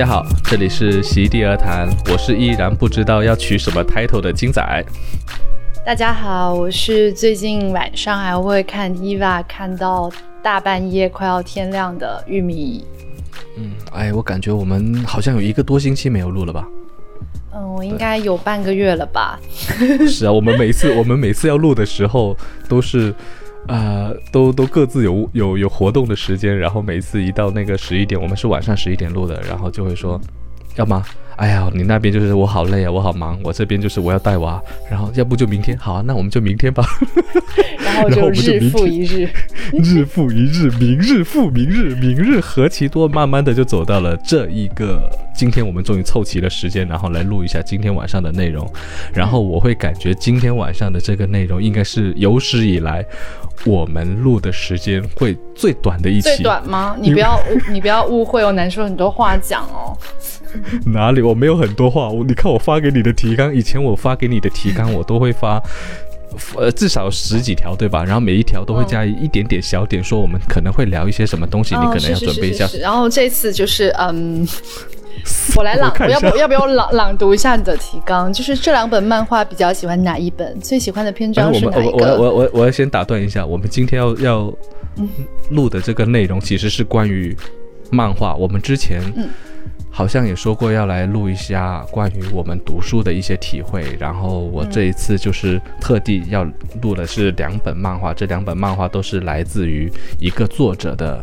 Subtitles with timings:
[0.00, 4.62] 大家好，这里是席地而谈，我是依然不知道要取什么 title 的金仔。
[5.84, 10.10] 大家好，我是最近晚上还会看 EVA 看到
[10.42, 12.82] 大半夜快要天亮的玉米。
[13.58, 16.66] 嗯，哎，我感觉我们好像有一个多星期没有录了吧？
[17.54, 19.38] 嗯，我应该有半个月了吧？
[20.08, 22.34] 是啊，我们每次我们每次要录的时候
[22.66, 23.14] 都是。
[23.66, 30.20] 啊，都都各自有有有活动的时间，然后每次一到那个十一点，我们是晚上十一点录的，然后就会说，
[30.76, 31.04] 要吗？
[31.40, 34.60] 哎呀，你那边就是我好累啊，我好忙，我这边就是我要带娃，
[34.90, 36.84] 然后要不就明天，好啊，那我们就明天吧。
[37.82, 39.26] 然后就日复一日，
[39.82, 48.70] 日复一日，明日复明日，明日何其多，慢慢的就走到了这一个今天，我们终于凑齐了时间，然后来录一下今天晚上的内容。
[49.14, 53.02] 然后我会感觉今天晚上的这个内容应该是有史以来
[53.64, 56.36] 我们录的时间会最短的一期。
[56.36, 56.96] 最短吗？
[57.00, 57.40] 你不要
[57.72, 59.96] 你不要误会哦，难说很多话讲哦。
[60.92, 61.20] 哪里？
[61.22, 62.08] 我没有很多话。
[62.08, 65.62] 我你看我发给你的提纲，以前我发给你的提纲，我都会发，
[66.56, 68.04] 呃，至少十几条，对吧？
[68.04, 72.68] 然后每一条都会加一点点小点，说我们可能会聊一些什么东西，你可能要准备一下。
[72.80, 74.46] 然后这次就是，嗯，
[75.56, 78.32] 我来朗，我要不要不要朗朗读一下你的提纲？
[78.32, 80.58] 就是这两本漫画比较喜欢哪一本？
[80.60, 81.98] 最喜欢的篇章是哪一个？
[81.98, 84.52] 我我我我我要先打断一下，我们今天要要
[85.50, 87.36] 录的这个内容其实是关于
[87.90, 88.34] 漫画。
[88.34, 89.28] 我们之前嗯。
[90.00, 96.42] 好像也说过要来录一下关于我们读书的一些体会，然后我这一次就是特地要
[96.80, 101.22] 录的是两本漫画，这两本漫画都是来自于一个作者的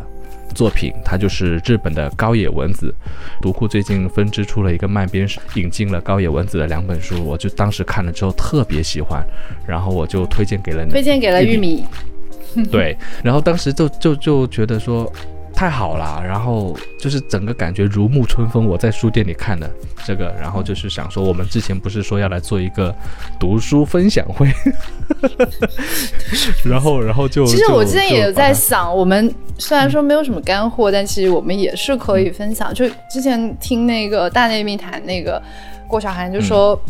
[0.54, 2.94] 作品，他就是日本的高野文子。
[3.42, 5.26] 读库最近分支出了一个漫编，
[5.56, 9.26] 引进了高野文子的两本书，我就当时看了之后特别喜欢，
[9.66, 11.84] 然后我就推荐给了你，推荐给了玉米。
[12.70, 15.12] 对，然后当时就就就觉得说。
[15.58, 18.64] 太好了，然后就是整个感觉如沐春风。
[18.64, 19.68] 我在书店里看的
[20.04, 22.94] 这个，然后就是想说，我们之前不是说要来做一个
[23.40, 24.46] 读书分享会，
[26.64, 32.72] 然后然后就 其实我之前也有在想，我们虽然说没有什么干货，但其实我们也是可以分享。
[32.72, 35.42] 就之前听那个大内密谈那个
[35.88, 36.80] 郭晓涵就说，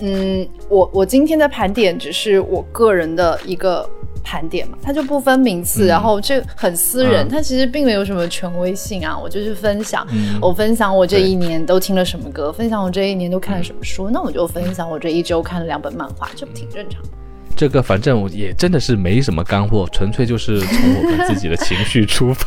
[0.00, 3.88] 嗯，我我今天的盘点只是我个人的一个。
[4.26, 9.14] 盘点嘛，它就不分名次，然后这很私人，它其实并没有什么权威性啊。
[9.16, 10.04] 我就是分享，
[10.40, 17.02] 我分享我这一年都听了什么歌，分享我这一年都看了什么书，那我就分享我这一周看了两本漫画，这不挺正常？
[17.64, 22.46] 这个反正我也真的是没什么干货，纯粹就是从我们自己的情绪出发。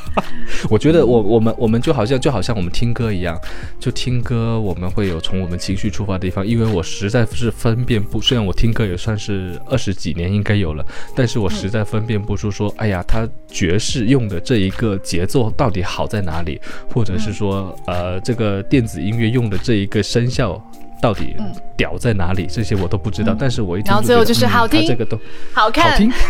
[0.70, 3.36] 我觉得我我们我们就好像就好像我们听歌一样，
[3.80, 6.46] 就听歌我们会有从我们情绪出发的地方。
[6.46, 10.86] 因为我实在是分辨不，虽然我听歌也算是二十几年应该有了，
[11.16, 16.62] 但是我实在分辨不出说，哎呀，他爵士用的这一个节奏到底好在哪里，
[16.94, 20.64] 或者是说，呃，这个电子音乐用的这一个声效。
[21.02, 21.36] 到底
[21.76, 22.48] 屌在哪里？
[22.48, 25.20] 这些我都不知道，但是我一听，然后最后就是好听，这个都
[25.54, 26.12] 好看，好听。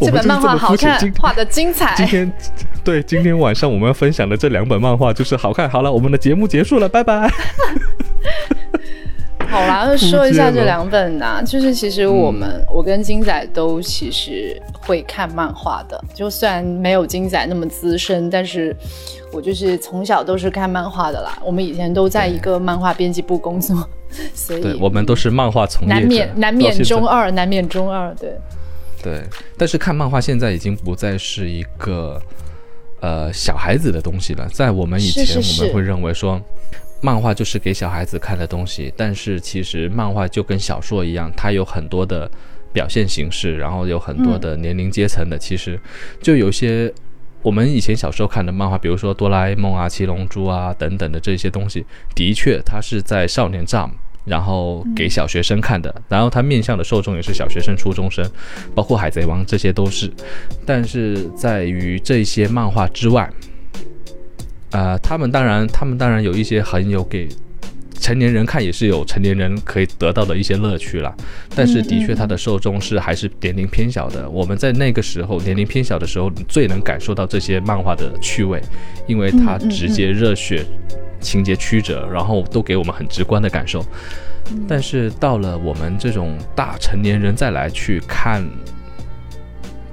[0.00, 1.94] 这本漫画好看，画的精彩。
[1.96, 2.32] 今天，
[2.84, 5.68] 对，今天晚上我们要分享的这两本漫画就是好看。
[5.68, 7.30] 好了，我们的节目结束了，拜拜。
[9.52, 18.74] 好啦， 说一下这两本呐，就是其实我们我跟金仔都其实会看漫画的，就虽然没有金仔那么资深，但是
[19.30, 21.38] 我就是从小都是看漫画的啦。
[21.44, 23.86] 我们以前都在一个漫画编辑部工作，
[24.34, 28.32] 所以我们都是漫画从业难免难免中二，难免中二，对
[29.02, 29.20] 对。
[29.58, 32.18] 但是看漫画现在已经不再是一个
[33.02, 36.40] 呃小孩子的东西了，在我们以前我们会认为说。
[37.04, 42.30] 漫画就是给小孩子看的东西，但是其实漫画就跟小说一样，它有很多的
[42.72, 45.36] 表现形式，然后有很多的年龄阶层的。
[45.36, 45.78] 其实
[46.22, 46.92] 就有些
[47.42, 51.84] 我们以前小时候看的漫画，比如说哆啦 A 梦啊、七龙珠啊等等的这些东西，
[52.14, 53.90] 的确它是在少年 Jump，
[54.24, 58.24] 然后给小学生看的，然后它面向的受众也是小学生、初中生，
[58.76, 60.08] 包括海贼王这些都是。
[60.64, 63.28] 但是在于这些漫画之外。
[64.72, 67.28] 呃，他们当然，他们当然有一些很有给
[68.00, 71.14] 成年人看，也是有成年人可以得到的一些乐趣了。
[71.54, 74.28] 但是，的确，它的受众是还是年龄偏小的。
[74.28, 78.60] 我们在那个时候年龄偏小的时候，最能感受到这些漫画的趣味，
[79.06, 80.64] 因为它直接热血，
[81.20, 83.84] 情节曲折，然后都给我们很直观的感受。
[84.66, 88.42] 但是到了我们这种大成年人再来去看。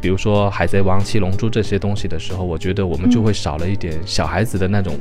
[0.01, 4.95] 比如说《海贼王》《七龙珠》这些东西的时候，我觉得我们就会少了一点小孩子的那种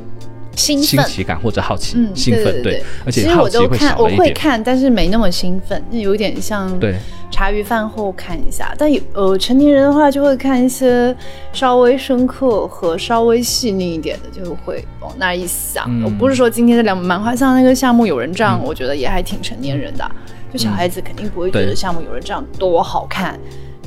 [0.55, 2.61] 新奇感或者好奇、兴奋。
[2.61, 4.19] 对，而且好奇会少了一点。
[4.19, 6.95] 我会看，但是没那么兴奋，那有点像对
[7.31, 8.75] 茶余饭后看一下。
[8.77, 11.15] 但有呃成年人的话，就会看一些
[11.53, 15.89] 稍微深刻和稍微细腻一点的，就会往那一想。
[16.03, 20.11] 我不是说今天的两本漫画，像那个《夏目友人帐》，我觉得也还挺成年人的，
[20.51, 23.39] 就小孩子肯定不会觉得《夏目友人帐》多好看。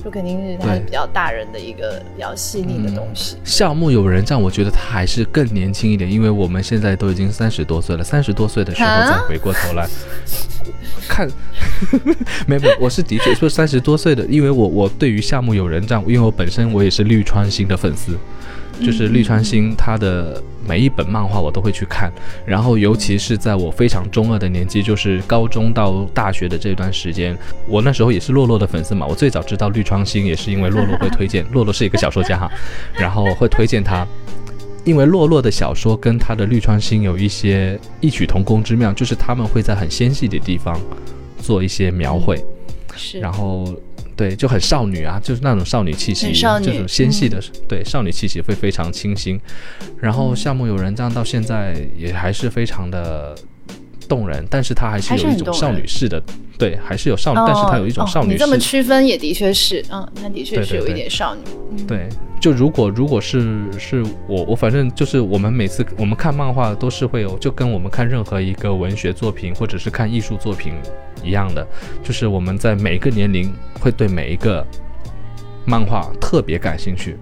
[0.04, 3.36] 就肯定是他比较大人的一个比较细腻的东西。
[3.44, 9.88] 夏目友人帐，我觉得他还是更年轻一点，因为我们现在都已经三十多岁了，三十多岁的时候再回过头来
[11.08, 11.28] 看，
[12.46, 18.16] 没有，我是的确 说三十多岁的，因为我我对于夏目友人帐，因为我本身我也是绿川星的粉丝。
[18.80, 22.10] 就是绿川星，他的每一本漫画我都会去看，
[22.46, 27.36] 然后尤其是在我非常中二的年纪，就是高中到大学的这段时间，
[27.68, 29.06] 我那时候也是洛洛的粉丝嘛。
[29.06, 32.50] 我最早知道绿川星也是因为洛洛会推荐， 洛洛是一个小说家哈，
[32.94, 34.06] 然后会推荐他，
[34.84, 40.80] 因为洛洛的小说跟他的绿川星有一些异曲同工之妙，就是他们会在很纤细的地方
[41.38, 42.42] 做一些描绘，
[42.96, 43.68] 是，然后。
[44.22, 49.36] 对，就很少女啊，就是那种少女气息，这种纤细的，对，少女气息会非常清新。
[49.98, 53.34] 然后夏目友人帐到现在也还是非常的
[54.08, 56.22] 动人，但是它还是有一种少女式的，
[56.58, 58.32] 对，还是有少女，但是它有一种少女。
[58.32, 61.82] 你这么区分也的确是，嗯，它的确是有一点少女。
[61.86, 62.08] 对，
[62.40, 70.74] 就如果如果是是我我反正就是我们每次我们看漫画都是会有，就跟我们看任何一个文学作品或者是看艺术作品。
[71.24, 71.64] 一样的，
[72.02, 74.66] 就是我们在每一个年龄会对每一个
[75.64, 77.18] 漫画特别感兴趣。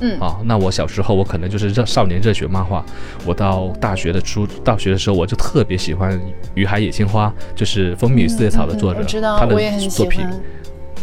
[0.00, 2.84] 嗯，啊，那我小时候我可能就是热少年热血漫画，
[3.24, 6.18] 我到大学的初大学的时候我就特别喜欢
[6.54, 9.04] 《雨海野青花》，就是《蜂蜜与四叶草》的作者，
[9.38, 9.56] 他的
[9.88, 10.26] 作品。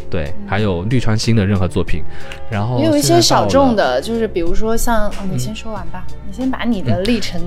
[0.09, 2.03] 对，还有绿川星的任何作品，
[2.49, 7.41] 然后也有一些小众的，就是比如说像，你先说完吧，你先把你的历程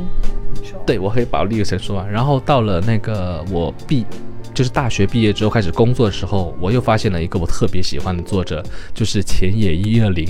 [0.62, 0.82] 说。
[0.86, 4.06] 对，我可以把历程说完，然后到了那个我毕。
[4.54, 8.62] 就是大学毕业之后开始工作的时候，我又发现了一个我特别喜欢的作者，
[8.94, 10.24] 就是浅野一二零。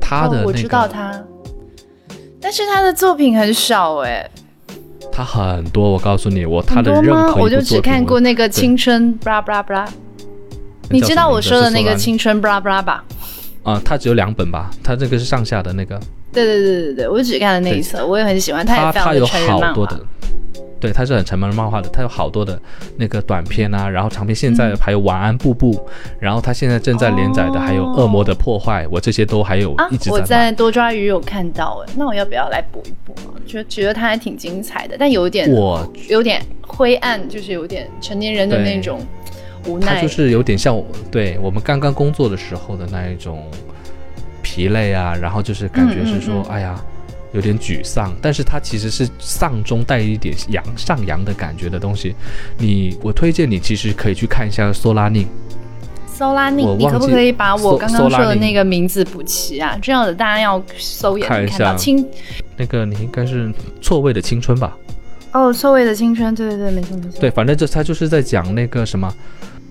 [0.00, 1.18] 他的我知道他，
[2.40, 4.28] 但是他的作品很少哎。
[5.12, 9.88] 他很多，我告诉你，我他的任何我就只看过那个青春布拉布拉布拉。
[10.90, 13.02] 你知道我说的那个青春布拉布拉吧？
[13.62, 14.70] 啊，他只有两本吧？
[14.82, 15.98] 他这个是上下的那个。
[16.32, 18.64] 对对对对对，我只看了那一册，我也很喜欢。
[18.64, 19.98] 他也非常有好多的。
[20.78, 22.60] 对，它是很沉闷的漫画的，它有好多的
[22.96, 25.88] 那个短片啊，然后长篇，现在还有晚安布布，
[26.20, 30.16] 然后它现在正在连载的还有恶魔的破坏，我这些都还有一直在。
[30.16, 33.32] 我在多抓鱼有看到哎，那我要不要来补一补啊？
[33.46, 39.00] 就觉得它还挺精彩的，但有点我有点灰暗，就是有点成年人的那种
[39.66, 39.94] 无奈。
[39.94, 40.80] 他就是有点像
[41.10, 43.42] 对我们刚刚工作的时候的那一种
[44.42, 46.78] 疲累啊，然后就是感觉是说，哎呀。
[47.36, 52.14] 有点沮丧，但是它其实是丧中带一点阳上扬的感觉的东西。
[52.56, 55.24] 你，我推荐你其实可以去看一下《索拉宁》。
[56.16, 59.78] 索拉宁，你可不可以把我刚刚说的那个名字补齐啊？
[59.82, 61.74] 这样子大家要搜也看一下。
[61.76, 62.02] 青，
[62.56, 64.74] 那个你应该是错位的青春吧？
[65.32, 67.20] 哦，错位的青春，对对对，没错没错。
[67.20, 69.12] 对，反正就他就是在讲那个什么。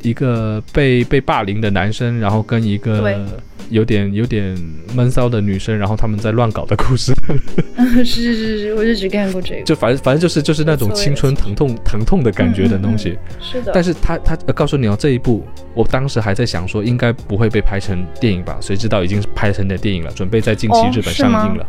[0.06, 3.26] 一个被被霸凌的男生，然后跟一个
[3.70, 4.56] 有点有点
[4.94, 7.12] 闷骚的女生，然后他们在乱搞的故事。
[7.76, 9.64] 是是是是，我就只干过这个。
[9.64, 13.18] 就反正反正就是就是那种青春疼痛疼痛的感觉的东西。
[13.42, 13.72] 是的。
[13.74, 15.44] 但是他他告诉你哦，这一部
[15.74, 18.58] 我当时还在想说应该不会被拍成电影吧？
[18.62, 21.66] 谁知道已经拍成的电影了，准备在近期日本上映了。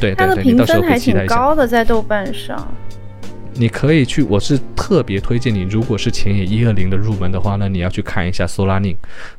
[0.00, 1.36] 对对对，你到时候可以期待一下。
[1.36, 2.56] 高的在豆瓣上。
[3.58, 8.94] 你可以去，我是特别推荐你，如果是前野一二零的入门的话，那你要去看一下 Solanin。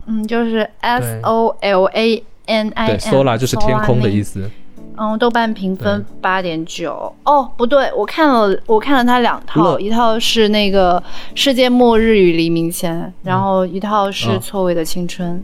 [0.07, 2.87] 嗯，就是 S O L A N I。
[2.87, 4.51] 对，Sola 就是天空的意思。
[4.97, 7.15] 嗯，豆瓣评分八点九。
[7.23, 11.01] 哦，不对，我看了，我看了它两套，一套是那个
[11.33, 15.41] 世界末日与黎明前，然后一套是错位的青春。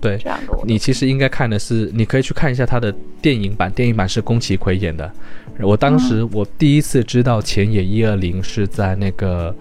[0.00, 0.20] 对，
[0.64, 5.10] 你其实应该看的是，你可以去看一下他的电影版，电影版是宫崎葵演的。
[5.60, 9.54] 我当时我第一次知道前野一二零是在那个，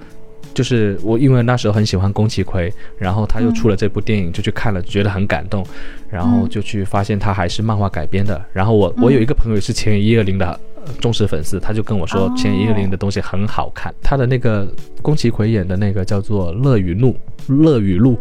[0.53, 5.65] 就是我因为那时候很喜欢宫崎葵，然后他又出了这部电影，就去看了，觉得很感动，
[6.09, 8.43] 然后就去发现他还是漫画改编的。
[8.51, 10.59] 然后我我有一个朋友是前野一二零的
[10.99, 13.93] 忠实粉丝，他就跟我说前野一二零的东西很好看。
[14.01, 14.67] 他的那个
[15.01, 17.15] 宫崎葵演的那个叫做《乐与怒》，
[17.63, 18.17] 乐与怒。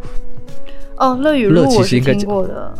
[0.99, 2.75] 哦，乐与乐其实应该听过的，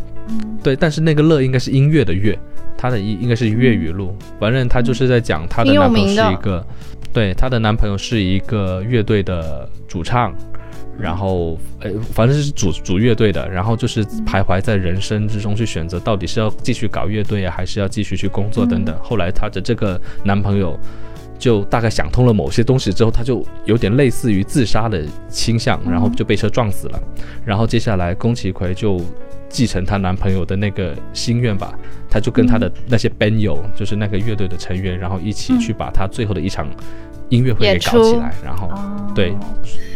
[0.63, 2.39] 对，但是那个乐应该是音乐的乐，
[2.77, 4.15] 他的应应该是粤语录。
[4.39, 6.67] 反正她就是在讲她的男朋友是一个，
[7.13, 10.35] 对，她的男朋友是一个乐队的主唱，
[10.99, 18.97] 然后呃，反正是主主乐队的，然后就是徘徊在人生之中去选择，到底是要继续搞乐队啊，还是要继续去工作等等。
[19.03, 20.79] 后来她的这个男朋友。
[21.39, 27.03] 就大概想通了某些东西之后，他就有点类似于自杀的倾向，然后就被车撞死了。
[27.45, 29.01] 然后接下来宫崎葵就
[29.53, 31.73] 继承她男朋友的那个心愿吧，
[32.11, 36.67] 她就跟她的那些 band 友，就是那个乐队的成员，然后一起去把她最后的一场
[37.29, 38.33] 音乐会给搞起来。
[38.43, 38.69] 然后
[39.15, 39.35] 对，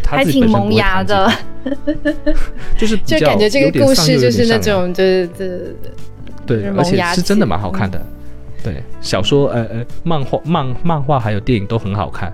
[0.07, 1.33] 还挺萌芽的，
[2.79, 5.59] 就是就感觉这个故事就是那种对对对
[6.47, 8.01] 对，对，而且是真的蛮好看的。
[8.63, 12.33] 对，小说、呃呃，漫画、漫漫画还有电影都很好看。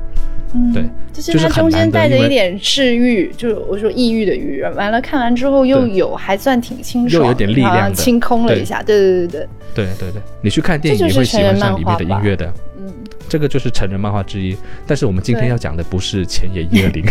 [0.54, 4.62] 嗯，对，就是它中间带着一点治愈，就是我说抑郁的郁。
[4.76, 8.82] 完了，看完之后又有还算挺清爽，又有点力量，清空了一下。
[8.82, 12.52] 对对对对对对对，你去看电影你会喜欢上里面的音乐的。
[12.78, 12.92] 嗯，
[13.28, 14.56] 这个就是成人漫画之一。
[14.87, 17.04] 但是我们今天要讲的不是前野一二零。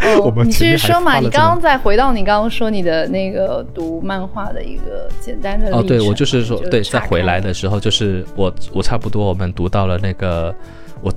[0.00, 1.18] 哦，你继续说嘛？
[1.18, 10.54] 你刚刚再回到你刚刚说你的那个读漫画的一个简单的哦，对我就是说，对，在回来的时候，就是我我差不多我们读到了那个
[11.02, 11.12] 我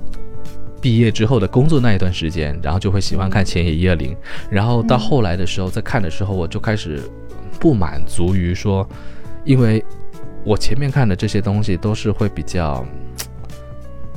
[0.81, 4.15] 毕业之后的工作那一段时间，然后就会喜欢看前野一二零，
[4.49, 6.99] 然后到后来的时候在看的时候，我就开始
[7.59, 8.87] 不满足于说，
[9.45, 9.83] 因为
[10.43, 12.85] 我前面看的这些东西都是会比较。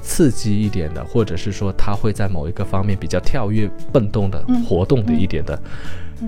[0.06, 5.58] 刺激一点的，或者是说他会在某一个方面比较跳跃、蹦动的活动的一点的，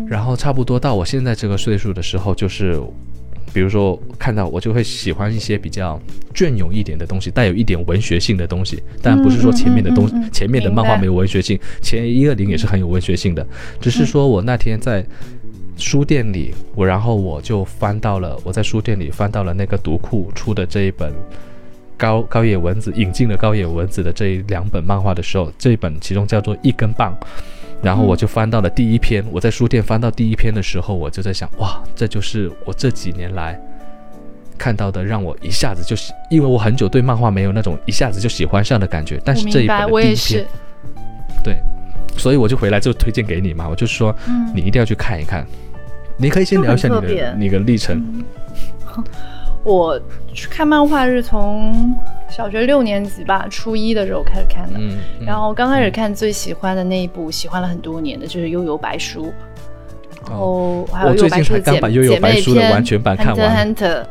[0.08, 2.80] 然后差不多到我现在这个岁数的时候，就是
[3.52, 6.00] 比如说看到我就会喜欢一些比较
[6.34, 13.46] 隽永一点的东西，带有一点文学性的东西，但不是说前面的东前面的漫画没有文学性，前一二零也是很有文学性的，
[13.80, 15.04] 只是说我那天在
[15.76, 21.12] 书店里，我然后我就翻到了我在书店里翻到了那个读库出的这一本。
[21.98, 27.16] 高高野文子引进了高野文子的这两本漫画的时候，这一本其中叫做《一根棒》，
[27.86, 29.24] 然后我就翻到了第一篇。
[29.30, 33.56] 我在书店翻到第一篇的时候，我就在想，哇，这就是我这几年来
[34.58, 39.20] 看到的，让我一下子就喜，因为我很久对漫画没有那种一下子就喜欢上的感觉。
[39.24, 40.44] 但是这一本的第一篇，
[41.44, 41.62] 对，
[42.16, 44.12] 所以我就回来就推荐给你嘛，我就说，
[44.52, 45.46] 你一定要去看一看。
[46.16, 48.24] 你可以先聊一下你的那个历程。
[49.62, 50.00] 我
[50.32, 51.94] 去看漫画是从
[52.28, 54.78] 小学六年级吧，初一的时候开始看的。
[54.78, 59.26] 嗯，然后刚开始看最喜欢的那一部，喜欢了很多年的就是《悠游白书》，
[60.28, 62.72] 然后还有《悠游白书》姐姐妹篇
[63.16, 64.02] 《Hunter Hunter》。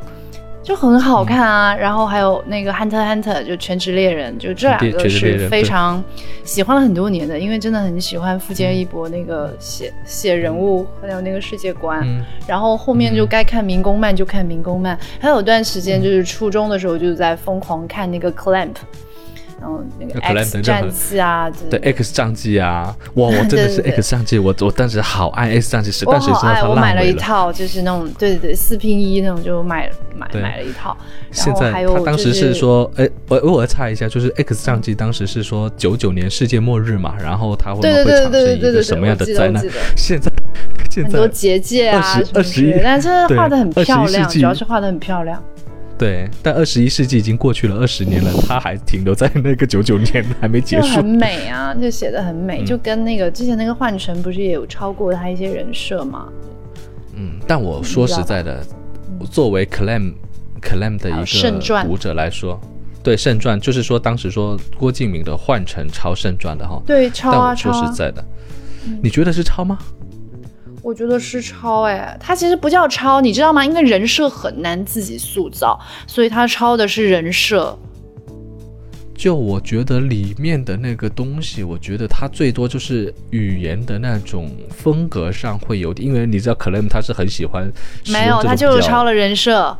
[0.65, 6.03] 就很好看啊，然后还有那个《Hunter Hunter》就《全职猎人》，就这两个是非常
[6.43, 12.03] 喜欢了很多年的，因为真的很喜欢富坚义博那个写写人物还有那个世界观。
[12.47, 18.73] 然后后面就该看民工漫就看民工漫，还有段时间就是初中的时候就在疯狂看那个 Clamp。
[19.65, 30.95] 然后那个 X 战记啊，对 X 战记啊，哇，我真的是 X 战记，我我当时好爱 X 战记，是但是我好爱，我买了一套，就是那种对对对四拼一那种，就买买买了一套。
[31.31, 39.65] 现在他当时是说，哎，我我我猜一下，就是 X 战记当时是说九九年世界末日嘛，然后他会会产生一个什么样的灾难？
[39.97, 40.31] 现在
[41.01, 45.43] 很多结界啊，二十一，但是画的很漂亮，主要是画的很漂亮。
[45.97, 50.87] 对，但二十一世纪已经过去了二十年了，他还停留在那个九九年，还没结束。
[50.89, 56.27] 很美啊，就写的很美，就跟那个之前那个幻城不是也有超过他一些人设吗？
[57.15, 58.61] 嗯，但我说实在的，
[59.31, 60.13] 作为 Clam
[60.61, 62.59] Clam 的一个读者来说，
[63.01, 67.71] 对圣传就是说当时说郭敬明的幻城抄圣传的哈，对抄啊抄。
[67.71, 68.21] 说实在的，
[69.01, 69.77] 你觉得是抄吗？
[70.85, 73.65] 我觉得是抄哎，他其实不叫抄，你知道吗？
[73.65, 77.75] 因为人设很难自己塑造，所以他抄的是人设。
[79.15, 87.67] 就我觉得里面的那个东西，我觉得他最多就是语言的那种风格上会有，因为你知道，可能他是很喜欢。
[88.09, 89.75] 没有，他就是抄了人设。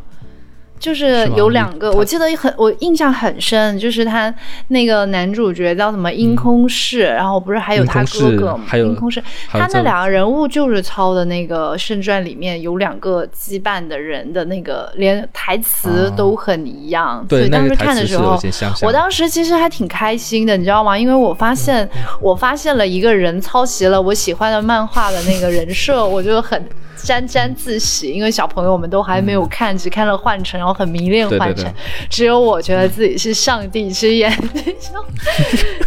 [0.78, 4.34] 就是有两个，我记得很，我印象很深，就是他
[4.68, 8.66] 那个男主角叫什么樱空室，然后不是还有他哥哥吗？
[8.78, 17.26] 樱空室，他那两个人物就是抄的那个圣传里面有两个羁绊的人的那个，连台词都很一样。
[17.30, 18.40] 所以当时看的时候，
[18.82, 20.98] 我当时其实还挺开心的，你知道吗？
[20.98, 21.90] 因为我发现
[22.22, 26.64] 我发现了一个人抄袭了我喜欢的漫画的那个人设，我就很。
[27.06, 31.72] 沾沾自喜，因为小朋友们都还没有看，只看了《幻城》，然后很迷恋《幻城》，
[32.10, 34.36] 只有我觉得自己是上帝之眼，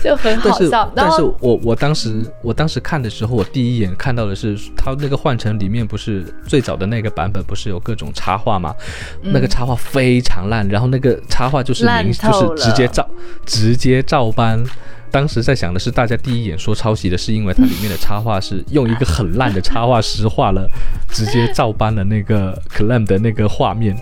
[0.04, 0.88] 就很好笑。
[0.94, 8.72] 但是我我当时我当时看的时候，我第一眼看到的是他那个《幻城》里面不是最早的那个版本，不是有各种插画吗？
[9.20, 13.08] 那个插画非常烂，然后那个插画就是明就是直接照
[13.44, 14.64] 直接照搬。
[15.10, 20.68] 当时在想的是，大家第一眼说抄袭的是因为它里面的插画是用一个很烂的插画师画了，
[21.10, 23.96] 直接照搬了那个 Clam 的那个画面。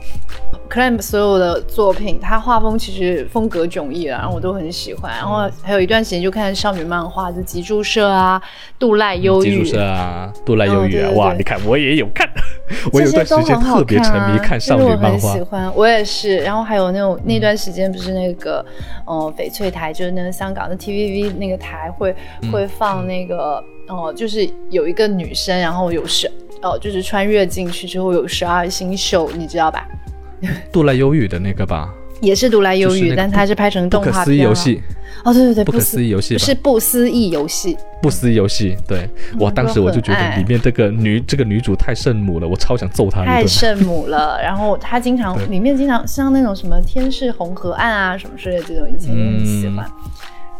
[0.68, 5.12] Clamp 所有的作品，他画风其实风格迥异啊，然后我都很喜欢。
[5.12, 8.40] 然后还有一段时间就看少女漫画，就吉柱社啊、
[8.78, 9.50] 杜赖忧郁。
[9.50, 11.32] 吉柱社啊，杜赖忧郁啊，哇！
[11.34, 12.28] 你看我也有看，
[12.92, 15.08] 我有段时间特别沉迷看少女漫画。
[15.08, 16.38] 我很喜欢，我也是。
[16.38, 18.64] 然后还有那种那段时间不是那个，
[19.06, 22.14] 呃，翡翠台就是那个香港的 TVB 那个台会
[22.52, 26.30] 会放那个，哦，就是有一个女生，然后有十。
[26.62, 29.86] 哦，就是穿越进去之后有十二星宿，你知道吧？
[30.72, 34.12] 杜来忧郁的那个吧，也是独来忧郁，但它是拍成动画片。
[34.12, 34.82] 不可思议游戏。
[35.24, 37.76] 哦，对对对，不可思议游戏是不思议游戏。
[38.00, 39.08] 不思议游戏，对
[39.40, 43.24] 我当时我就觉得里面这个女这个女主太圣母了，我超想揍她。
[43.24, 49.90] 太圣母了， 然后她经常里面经常像那种什么天是红河岸啊什么之类的这种，以前也很喜欢。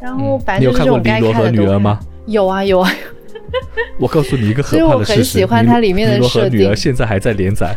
[0.00, 2.00] 然后反正就是这种该看的女儿吗？
[2.26, 2.90] 有啊有啊。
[4.00, 6.60] 我告诉你一个可怕的事实，它里面的设定。
[6.60, 7.76] 女儿现在还在连载。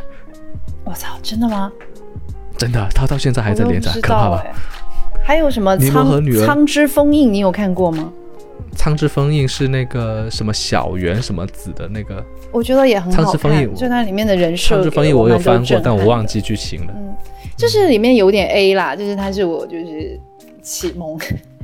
[0.83, 1.71] 我操，真的吗？
[2.59, 4.43] 真的，他到现在还在连载，可怕吧？
[5.23, 7.31] 还有什么苍苍之封印？
[7.31, 8.11] 你有看过吗？
[8.75, 12.23] 苍之封印是那个什么小圆什么子的那个？
[12.51, 13.25] 我觉得也很好看。
[13.25, 14.75] 苍之封印，就它里面的人设。
[14.75, 16.93] 苍之封印我有翻过，但我忘记剧情了。
[16.95, 17.15] 嗯，
[17.55, 20.19] 就是里面有点 A 啦，就是它是我就是
[20.61, 21.17] 启蒙。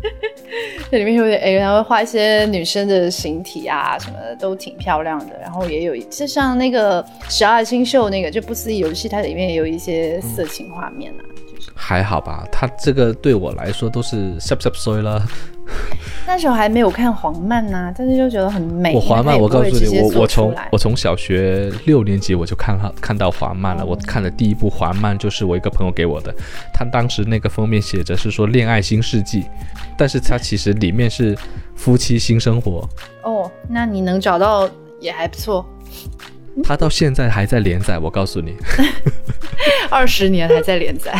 [0.91, 5.37] 这里面有点 A，然后画一些女生的形体啊，什么的都挺漂亮的。
[5.41, 11.21] 然后也有，就像那个十二星宿那个就不思议游戏，它里面也有一些色情画面啊。
[11.73, 15.25] 还好吧，他这个对我来说都是 sub sub 衰了。
[16.27, 18.93] 那时候还没有看黄漫呢，但是就觉得很美。
[18.93, 23.83] 我黄漫，我告诉你，我我从我从小学六年级我就看看看到黄漫了。
[23.83, 26.31] 我看的第一部黄漫就是我一个朋友给我的，
[26.71, 29.43] 他当时那个封面写着是说恋爱新世纪，
[29.97, 31.35] 但是它其实里面是
[31.75, 32.87] 夫妻新生活。
[33.23, 35.65] 哦，那你能找到也还不错。
[36.63, 38.55] 他到现在还在连载，我告诉你，
[39.91, 41.13] 二十年还在连载。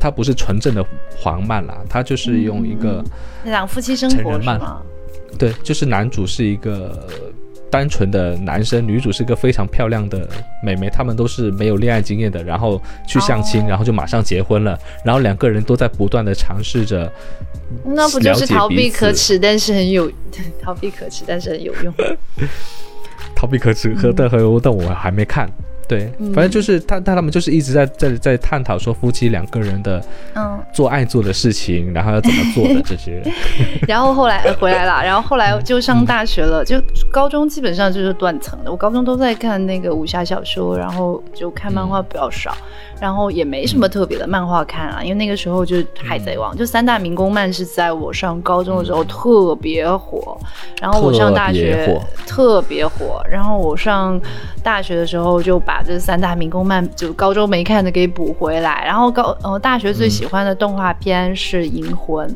[0.00, 0.84] 他不是纯正的
[1.16, 3.02] 黄漫啦，他就是用一个
[3.44, 4.60] 两夫妻生活漫
[5.38, 7.06] 对，就是男主是一个
[7.70, 10.28] 单纯的男生，女主是个非常漂亮的
[10.62, 17.10] 美眉，他们都是没有恋爱经验的，然后去相亲，然后就马上结婚了，然后两个人都在不断的尝试着。
[17.84, 20.10] 那不就是逃避可耻，但是很有
[20.62, 21.92] 逃避可耻，但是很有用。
[23.36, 25.46] 逃避可耻和但很有但我还没看。
[25.88, 30.02] 对，反正就是他他他们就是一直在在在探讨说夫妻两个人的
[30.34, 33.22] 嗯做爱做的事情，然后要怎么做的这些。
[33.86, 38.70] 然后后来回来了，然后后来就上大学了，就高中基本上就是断层的。
[38.70, 42.56] 我高中都在看那个武侠小说，然后就看漫画比较少。
[42.98, 50.34] 然后也没什么特别的漫画看啊，因为那个时候就是海贼王，就三大民工漫是在我上高中的时候特别火，
[50.80, 51.94] 然后我上大学
[52.26, 54.18] 特别火，然后我上
[54.62, 62.28] 大学的时候就把这三大民工漫就高中没看的给补回来，然后高呃大学最喜欢的动画片是《银魂》，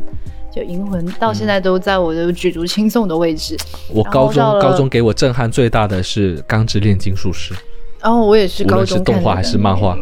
[0.54, 3.56] 就《银魂》到现在都在我的举足轻重的位置。
[3.88, 7.54] 我高中高中给我震撼最大的是《钢之炼金术师》。
[8.02, 9.94] 然后我也是高中看动画还是漫画？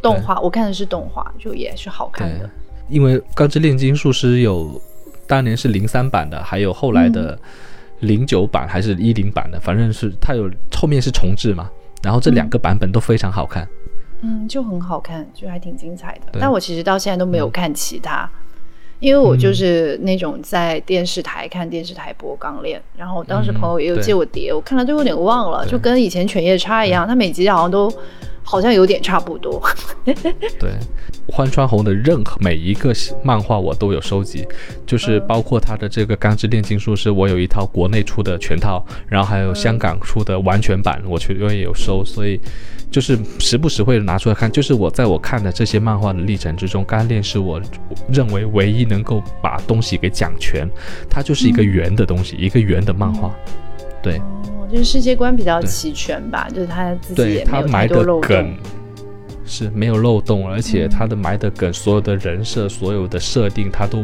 [0.00, 2.48] 动画，我看的是动画，就也是好看的。
[2.88, 4.80] 因为《钢之炼金术师》有
[5.26, 7.38] 当年是零三版的，还有后来的
[8.00, 11.68] 零九版还是一零版的，反正是它有后面是重置嘛。
[12.02, 13.66] 然后这两个版本都非常好看。
[14.22, 16.38] 嗯，就很好看，就还挺精彩的。
[16.40, 18.28] 但我其实到现在都没有看其他。
[19.00, 27.92] 因为我就是那种在电视台看电视台播《钢炼》，然后当时朋友也有借我碟，我看了都有点忘了，就跟以前《犬夜叉》一样，它每集好像都
[28.42, 29.62] 好像有点差不多。
[30.04, 30.70] 对，
[31.28, 34.46] 欢川红的任何每一个漫画我都有收集，
[34.86, 42.40] 就是包括他的这个《钢之炼金术师》，我有一套国内出的全套，然后还有香港出的完全版，我去我也有收，所以。
[42.90, 47.58] 就是时不时会拿出来看，就是我在我看的这些漫画的历程之中，《钢炼》是我
[48.12, 50.68] 认为唯一能够把东西给讲全，
[51.08, 53.34] 它就是一个圆的东西，一个圆的漫画。
[54.02, 58.54] 对，哦，就是世界观比较齐全吧，就是他自己也没有太多漏洞。
[59.44, 64.02] 是没有漏洞，而且他的埋的梗，所有的人设，所有的设定，他都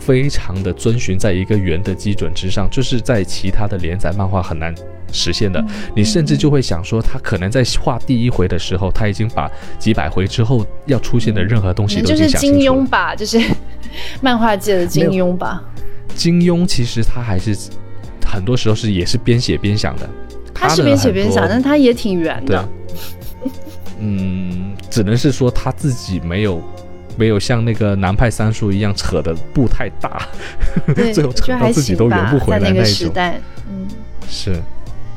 [0.00, 4.74] 非常的遵循在一个圆的基准之上，就是在其他的连载漫画很难
[5.12, 5.62] 实现的。
[5.94, 13.38] 你甚至就会想说，他可能在画第一回的时候，他已经把几百回之后要出现的任何东西都就是金庸吧，就是
[14.22, 15.62] 漫画界的金庸吧。
[16.14, 17.54] 金庸其实他还是
[18.26, 20.08] 很多时候是也是边写边想的，
[20.52, 22.68] 他是边写边想，但他也挺圆的。
[23.98, 26.60] 嗯，只能是说他自己没有，
[27.16, 30.28] 没有像那个南派三叔一样扯的步太大，
[31.14, 33.12] 最后扯到自己都圆不回来那种。
[33.70, 33.88] 嗯，
[34.28, 34.60] 是，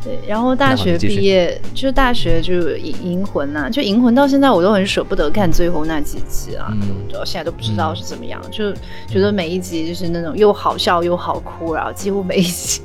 [0.10, 6.74] 对，然后大学毕业就大学就银银魂呐，就银魂到现在我都很舍不得看最后那几集啊，
[7.14, 8.74] 到现在都不知道是怎么样，就
[9.08, 12.82] 觉得每一集就是那种又好笑又好哭，然后几乎每一集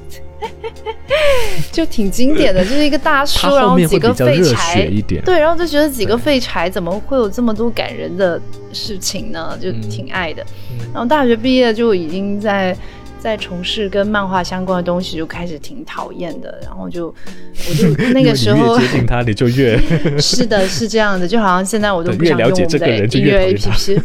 [1.73, 4.87] 就挺经典的，就是一个大叔，然后几个废柴，
[5.25, 8.39] 对，然后就觉得几个废柴怎么会有这么多感人的
[8.73, 9.57] 事情呢？
[9.59, 10.45] 就挺爱的。
[10.93, 12.77] 然后大学毕业就已经在。
[13.25, 19.81] 在从事跟漫画相关的东西就开始挺讨厌的，然后就我就 那个时候越接近他你就越
[20.21, 24.03] 是的，是这样的，就好像现在我都不想用我们的音乐 A P P，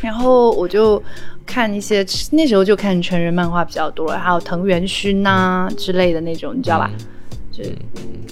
[0.00, 1.02] 然后我就
[1.44, 6.90] 看一些那时候就看成人漫画比较多了，还有藤原勋呐之类的那种，你知道吧？
[7.52, 7.62] 就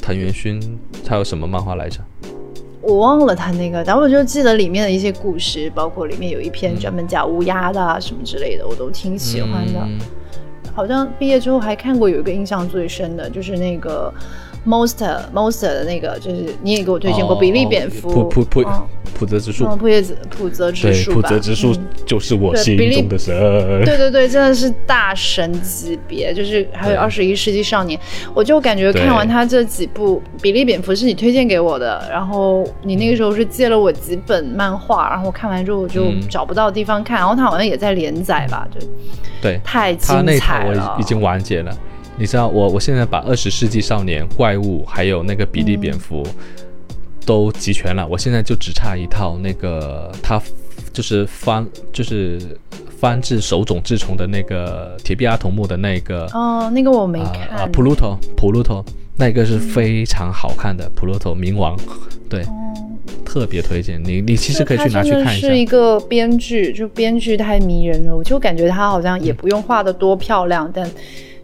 [0.01, 0.59] 藤原勋
[1.05, 2.01] 他有什么漫画来着？
[2.89, 9.87] 我忘了他那个，但我就记得里面的一些故事，包括里面有一篇专门讲乌鸦的什么之类的，我都挺喜欢的。
[10.75, 14.13] 好像毕业之后还看过有一个印象最深的，就是那个。
[14.67, 18.11] Monster Monster 的那个，就是你也给我推荐过《比利蝙蝠》。
[18.13, 18.65] 普普普
[19.19, 19.67] 普泽之树。
[19.77, 21.13] 普叶子普泽之树。
[21.13, 21.75] 普泽之树
[22.07, 23.35] 就是我心中的神。
[23.85, 27.99] 对对对，真的是大神级别，就是还有《二十一世纪少年》，
[28.35, 38.87] 我就感觉看完他这几部《比利蝙蝠》是你推荐给我的，然后你那个时候是借了我几本漫画，然后我看完之后我就找不到地方看，然后他好像也在连载吧，就
[39.41, 40.95] 对，太精彩了。
[40.97, 41.77] 我已经完结了。
[42.19, 46.27] 你知道我我现在把二十世纪少年怪物还有那个比利蝙蝠
[47.25, 50.41] 都集全了，我现在就只差一套那个他
[50.93, 52.41] 就是翻就是
[52.99, 57.49] 翻至手冢治虫的那个铁臂阿童木的那个哦，那个我没看。
[57.51, 58.85] 啊，普鲁托普鲁托
[59.17, 61.79] 那个是非常好看的普鲁托冥王，
[62.29, 62.45] 对，
[63.25, 65.47] 特别推荐你你其实可以去拿去看一下。
[65.47, 70.91] 是一个编剧，就编剧太迷人了，我就感觉他好像也不用画的多漂亮，但。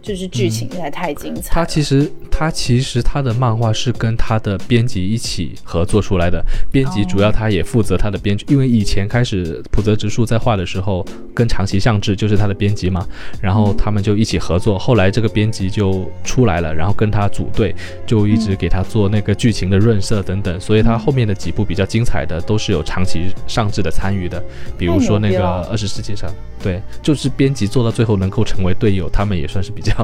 [0.05, 1.51] 就是剧情实在太精彩。
[1.51, 6.45] 他其实，他其实他的漫画是跟他的编辑一起合作出来的。
[6.71, 13.03] 编辑主要他也负责他的编剧，因为以前开始浦泽直树在画的时候，跟长崎相志就是他的编辑嘛，
[13.41, 14.77] 然后他们就一起合作。
[14.77, 20.61] 后来这个编辑就出来了，然后跟他组队，就一直给他做那个剧情的润色等等。
[20.61, 24.43] 所以他后面的几部比较精彩的都是有长崎上志的参与的，
[24.77, 26.29] 比如说那个二十世纪上，
[26.61, 29.94] 对，就是编辑做到最后能够成为队友，他们也算是比较。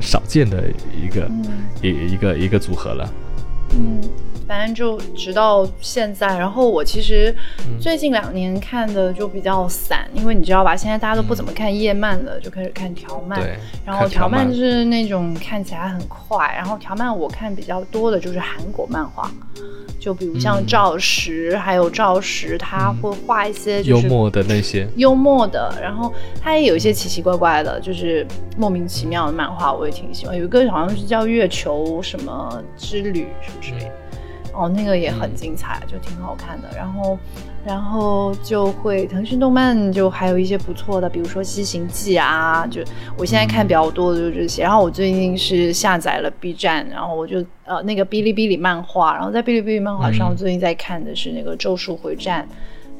[0.00, 0.64] 少见的
[0.94, 1.30] 一个
[1.82, 3.12] 一一个一个组合了。
[3.70, 4.00] 嗯，
[4.48, 6.38] 反正就直到现在。
[6.38, 7.32] 然后我其实
[7.78, 13.38] 最近两年看的就比较散，因为你知道吧，现在大家都不怎么看叶漫了，就开始看条漫。
[13.38, 13.56] 对。
[13.84, 16.52] 然后条漫就是那种看起来很快。
[16.56, 19.30] 然后条漫我看比较多的就是韩国漫画。
[20.00, 28.24] 就比如像赵石，还有赵石，他会画一些幽默的那些幽默的，然后他也有一些奇奇怪怪的，就是
[28.56, 30.36] 莫名其妙的漫画，我也挺喜欢。
[30.36, 33.92] 有一个好像是叫月球什么之旅什么之类的，
[34.58, 36.68] 哦，那个也很精彩，就挺好看的。
[36.76, 37.18] 然后。
[37.66, 42.80] 然后就会腾讯动漫就还有一些不错的，比如说《西行记》啊，就
[43.14, 44.62] 我现在看比较多的就是这些。
[44.62, 52.48] 然后我最近是下载了 B 站，然后我就呃那个哔哩哔哩漫画，然后在哔哩哔哩漫画上，我最近在看的是那个《咒术回战》，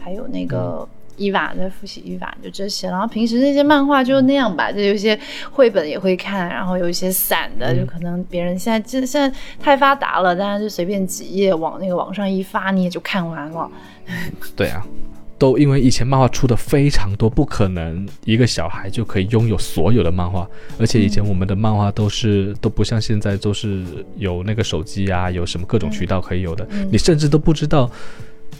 [0.04, 0.86] 还有那个。
[1.18, 2.88] 伊娃在复习伊娃，就这些。
[2.88, 5.18] 然后平时那些漫画就那样吧，就有些
[5.50, 13.70] 绘本也会看，然后有一些散的，就可能别人现在这现在太发达了，大家就随便几页往那个网上一发，你也就看完了。
[14.56, 14.82] 对啊，
[15.38, 23.84] 都因为以前漫画出的非常多，不可能一个小孩就可以拥有所有的漫画，而且以前我们的漫画都是都不像现在都是
[24.16, 27.90] 有那个手机啊，有什么各种渠道可以有的，你甚至都不知道。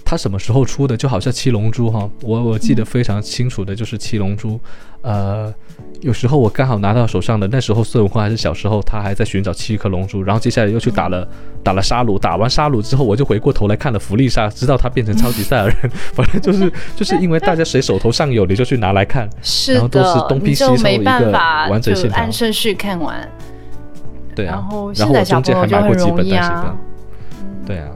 [0.04, 0.96] 它什么时候出的？
[0.96, 4.58] 就好像七龙珠哈，我我记得非常清楚的就是七龙珠，
[5.02, 5.52] 呃，
[6.00, 11.28] 有时候我刚好拿到手上的，那时候孙悟空还是小时候，他还在寻找七颗龙珠，然后接下来又去打了
[11.62, 15.76] 打了沙鲁，打完沙鲁之后，我就回过头来看了弗利萨，知道他变成超级赛亚人，
[16.14, 21.30] 反正就是就是因为大家谁手头上有，你就去拿来看，是然后都是东拼西凑一个
[21.68, 23.28] 完整线条，按顺序看完，
[24.34, 24.62] 对啊，然
[25.06, 26.72] 后我中间还买过几本单行本，
[27.42, 27.88] 嗯，对啊。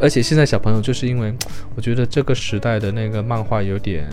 [0.00, 1.34] 而且现在小朋友就是因为，
[1.74, 4.08] 我觉得这个时代的那个漫画有点，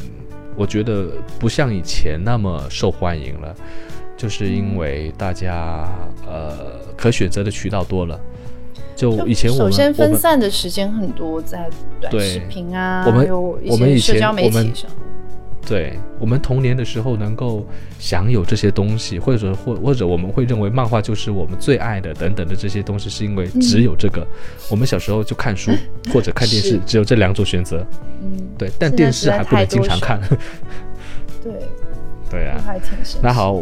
[0.55, 1.07] 我觉得
[1.39, 3.55] 不像以前那么受欢迎了，
[4.15, 5.87] 就是因为大家
[6.27, 8.19] 呃可选择的渠道多了，
[8.95, 14.89] 就以前我们首先分散的时间很多，在短视频啊，还有一些社交媒体上。
[15.65, 17.65] 对我们童年的时候能够
[17.97, 24.27] 享有这些东西，或者或或者我们会认为漫画就是我们最爱的等等的这些东西，是因为只有这个。
[24.69, 25.71] 我们小时候就看书
[26.13, 27.85] 或者看电视，只有这两种选择。
[28.21, 30.19] 嗯，对，但电视还不能经常看。
[31.41, 31.53] 对，
[32.29, 32.61] 对啊。
[32.65, 32.89] 还挺
[33.21, 33.61] 那好，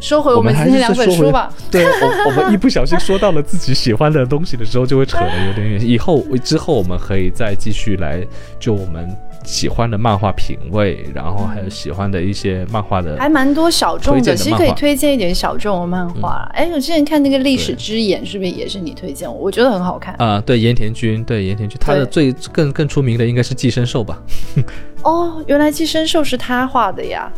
[0.00, 1.52] 说回我们今天两本书吧。
[1.70, 5.80] 对，我我们一不小心说到了自己喜欢的东西的时候，就会扯得有点远。
[5.88, 8.26] 以后之后我们可以再继续来
[8.58, 9.08] 就我们
[9.48, 16.46] 喜欢的漫画品味，然后还有喜欢的一些漫画的，还蛮多小众的，其实可以推荐一点小众的漫画。
[16.52, 19.26] 哎，我之前看那个《历史之眼》，是不是也是你推荐？
[19.26, 20.38] 我我觉得很好看啊。
[20.44, 24.22] 对，盐田君，对盐田君，他的最更更出名的应该是《寄生兽》吧？
[25.02, 27.32] 哦，原来《寄生兽》是他画的呀。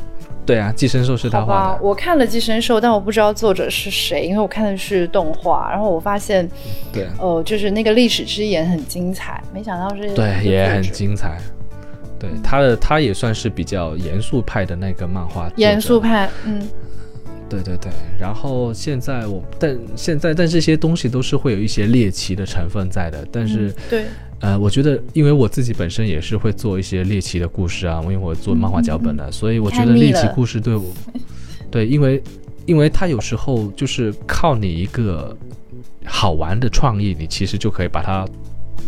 [0.45, 1.79] 对啊，寄生兽是他画的。
[1.81, 5.69] 我看了寄生兽，但我不知道作者是谁，因为我看的是动画。
[5.71, 6.51] 然后我发现，
[6.93, 10.11] 对，哦，就是那个历史之眼很精彩，没想到是。
[10.13, 11.39] 对，也很精彩。
[12.21, 15.51] 对，他的他也算是比较严肃派的那个漫画。
[15.57, 16.63] 严肃派，嗯。
[17.49, 24.05] 对对对，然后现在我，但现在但这些东西都是会有一些猎奇的成分在的，但是对。
[24.39, 30.85] 呃，我觉得，因为我自己本身也是会做一些猎奇的故事啊，因为我做漫画脚本的，所以我觉得猎奇故事对我，
[31.71, 32.23] 对，因为，
[32.67, 35.37] 因为它有时候就是靠你一个
[36.07, 38.25] 好玩的创意，你其实就可以把它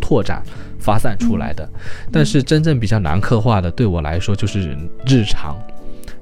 [0.00, 0.42] 拓展、
[0.78, 1.68] 发散出来的。
[2.10, 4.76] 但是真正比较难刻画的，对我来说就是
[5.06, 5.56] 日常，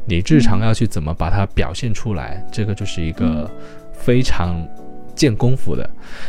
[0.06, 3.50] 你日常要去怎么把它表现出来，这个就是一个
[3.92, 4.66] 非常。
[5.16, 5.86] 见功夫的，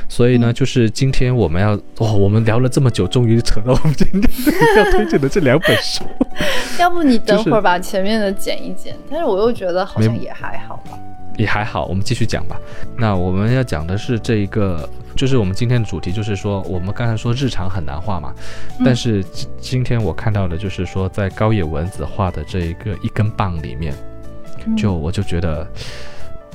[0.10, 4.22] 所以呢，就是今天我们要哇，我们聊了这么久，终于扯到我们今天
[4.76, 6.04] 要推荐的这两本书。
[6.78, 11.00] 要不你等会儿把前面的剪一剪，但是我又觉得好像也还好吧。
[11.38, 12.60] 也还好，我们继续讲吧。
[12.98, 14.90] 那我们要讲的是这一个，
[15.22, 18.34] 就是我们今天的主题，就是说我们刚才说日常很难画嘛，
[18.84, 19.24] 但是
[19.60, 23.94] 今天我看到的，就是说在高野文子画的这一个一根棒里面，
[24.76, 25.68] 就我就觉得。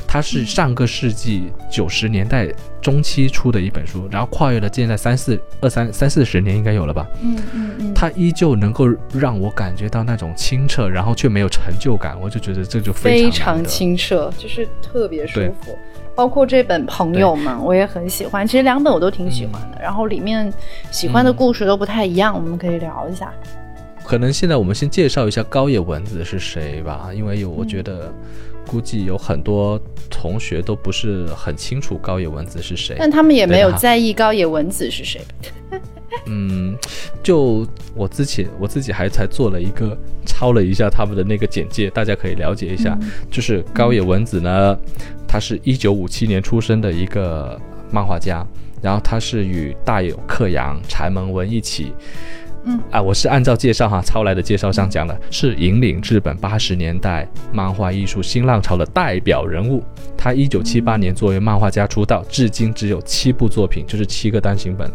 [0.09, 2.49] 它是上个世纪九十年代
[2.81, 7.07] 中期出的一本书，然后跨越了现在三四二三三四十年应该有了吧？
[7.23, 7.93] 嗯嗯嗯。
[7.93, 15.77] 它依旧能够让我感觉到那种清澈，然后却没有成就感，我就觉得这就非常清澈，就是特别舒服。
[16.17, 18.45] 包括这本《朋友们》，我也很喜欢。
[18.45, 20.53] 其实两本我都挺喜欢的，然后里面
[20.91, 23.33] 喜欢的故事都不太一样，我们可以聊一下。
[24.05, 28.13] 可能现在我们先介绍一下高野文子是谁吧，因为有我觉得。
[28.69, 35.21] 估计有很多同学都不是很清楚高野文子是谁，但他们也没有在意高野文子是谁。
[36.27, 36.77] 嗯，
[37.23, 42.99] 就我之前我自己还才做了一个抄了一下他们的那个简介，大家可以了解一下。
[43.31, 44.77] 就是高野文子呢，
[45.27, 48.47] 他是一九五七年出生的一个漫画家，
[48.83, 51.93] 然后他是与大友克洋、柴门文一起。
[52.69, 59.85] 嗯啊，我是按照介绍哈抄来的，介绍上讲的是引领日本八十年代漫画艺术新浪潮的代表人物。
[60.17, 64.91] 他一九七八年作为漫画家出道，至今只有七部作品，就是七个单行本。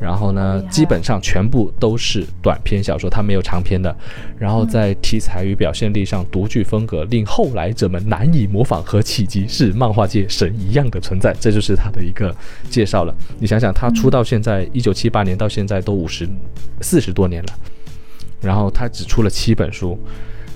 [0.00, 3.94] 然后呢，基本上全部都是短篇小说，它没有长篇的。
[4.38, 11.34] 然后在题材与表现力上独具风格，令后来者们难以模仿和企及，是漫画界神一样的存在。
[11.40, 12.34] 这就是他的一个
[12.70, 13.14] 介绍了。
[13.40, 16.28] 你想想，他出到现在一九七八年到现在都五十
[16.80, 17.48] 四十多年了，
[18.40, 19.98] 然后他只出了七本书。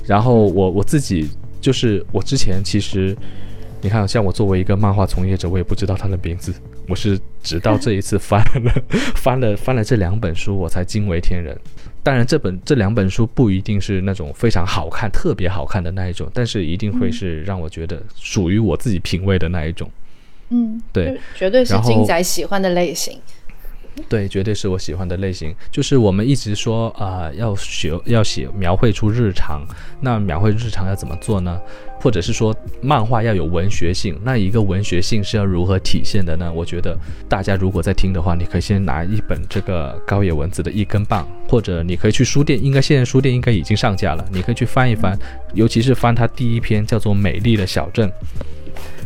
[0.07, 1.29] 然后我我自己
[1.61, 3.17] 就是我之前其实，
[3.81, 6.53] 你看，像我作为一个漫画从业者，我也不知道他的名字。
[6.89, 8.73] 我是直到这一次翻了
[9.15, 11.57] 翻了翻了这两本书，我才惊为天人。
[12.03, 19.89] 当然，这本这两本书不一定是那种非常好看、特别好看的那一种，但是一定会是让我觉得属于我自己品味的那一种。
[20.49, 23.19] 嗯，对，绝对是金仔喜欢的类型。
[24.09, 25.55] 对，绝对是我喜欢的类型。
[25.71, 29.63] 就是我们一直说啊，要学要写描绘出日常，
[30.01, 31.61] 那描绘日常要怎么做呢？
[32.01, 36.53] 或者是说漫画要有文学性，那一个文学性是要如何体现的呢？
[36.53, 45.17] 我觉得大家如果在听的话，你可以先拿一本这个高野文子的一根棒，或者你可以去书店，应该现在书店应该已经上架了，你可以去翻一翻，
[45.55, 48.09] 尤其是翻它第一篇叫做《美丽的小镇》，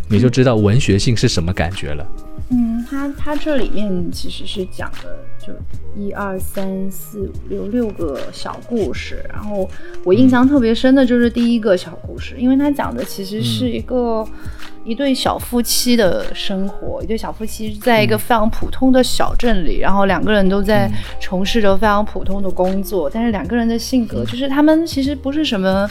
[0.08, 2.06] 你就知道文学性是什么感觉了。
[2.48, 5.52] 嗯，它它这里面其实是讲的就
[6.00, 9.68] 一二三四五六六个小故事，然后
[10.04, 14.24] 我印象特别深的就是第一个小故事，因为它讲的其实是一个
[14.84, 20.88] 一对小夫妻的生活，一对小夫妻在一个非常普通的小镇里，然后两个人都在
[21.20, 25.90] 从事着非常普通的工作，但是两个人的性格就是他们其实不是什么。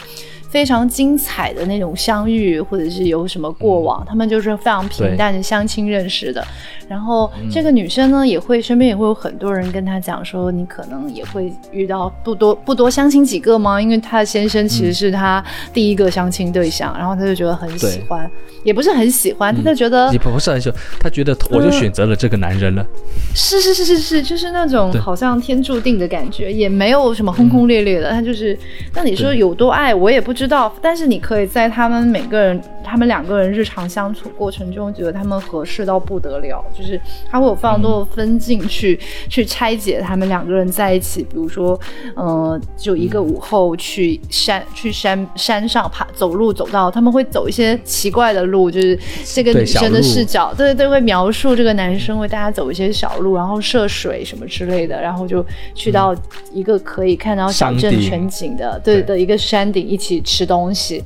[0.56, 6.42] 非常精彩的那种相遇，或者是有什么过往，他们就是非常平淡的相亲认识的。
[6.88, 13.82] 然后这个女生呢，也会身边也会有很多人跟她讲说，你可能也会遇到不多不多相亲几个吗？
[13.82, 18.30] 因为她的先生其实是她第一个相亲对象，然后她就觉得很喜欢，
[18.64, 22.86] 也不是很喜欢，她就觉得你不是很喜欢，她觉得我就选择了这个男人了。
[23.34, 28.10] 是是是是是，就是那种好像天注定的感觉，也没有什么轰轰烈烈的。
[28.10, 28.58] 她就是，
[28.94, 30.45] 那你说有多爱，我也不知。
[30.46, 36.64] 知道，但是你可以在他们每个人、他们两个人日常相处过程中，觉得他们合适到不得了。
[36.72, 41.24] 就是他会有非常多的分镜去去拆解他们两个人在一起。
[41.24, 41.78] 比如说，
[42.16, 56.14] 嗯，就一个午后去山去山山上爬走路，走到他们会走一些奇怪的路，就是这个女生的视角，对对对，会描述这个男生为大家走一些小路，然后涉水什么之类的，然后就去到
[56.52, 61.02] 一个可以看到小镇全景的，对的一个山顶一起吃东西，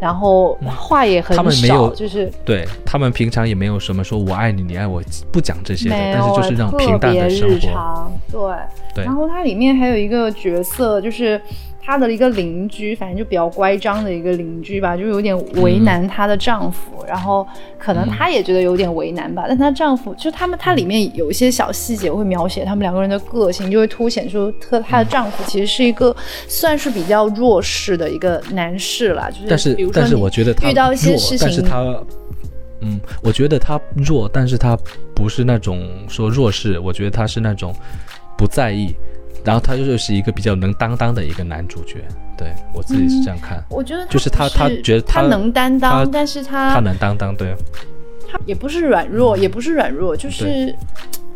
[0.00, 8.10] 然后话也很少，就是对他们平常也没有什么说我爱你，你爱我，不讲这些的，但是就是让平淡的生活，
[8.94, 11.40] 对，然后它里面还有一个角色就是。
[11.86, 17.46] 她的一个邻居，反正就比较乖张的一个邻居吧，就有点为难她的丈夫，然后
[17.78, 19.44] 可能她也觉得有点为难吧。
[19.46, 26.14] 但她丈夫就他们，她里面有一些小细节会描写他们两个人的个性，就会凸显出她她的丈夫其实是一个
[26.48, 29.30] 算是比较弱势的一个男士啦。
[29.30, 32.04] 就是但是但是我觉得他遇到一些事情，但是他
[32.80, 34.76] 嗯，我觉得他弱，但是他
[35.14, 37.72] 不是那种说弱势，我觉得他是那种
[38.36, 38.92] 不在意。
[39.46, 42.04] 然后他就是一个比较能担当的一个男主角，
[42.36, 43.62] 对我自己是这样看。
[43.70, 47.54] 我觉得就是他，他觉得他能担当，但是他他能担当，对。
[48.28, 50.74] 他也不是软弱，也不是软弱，就是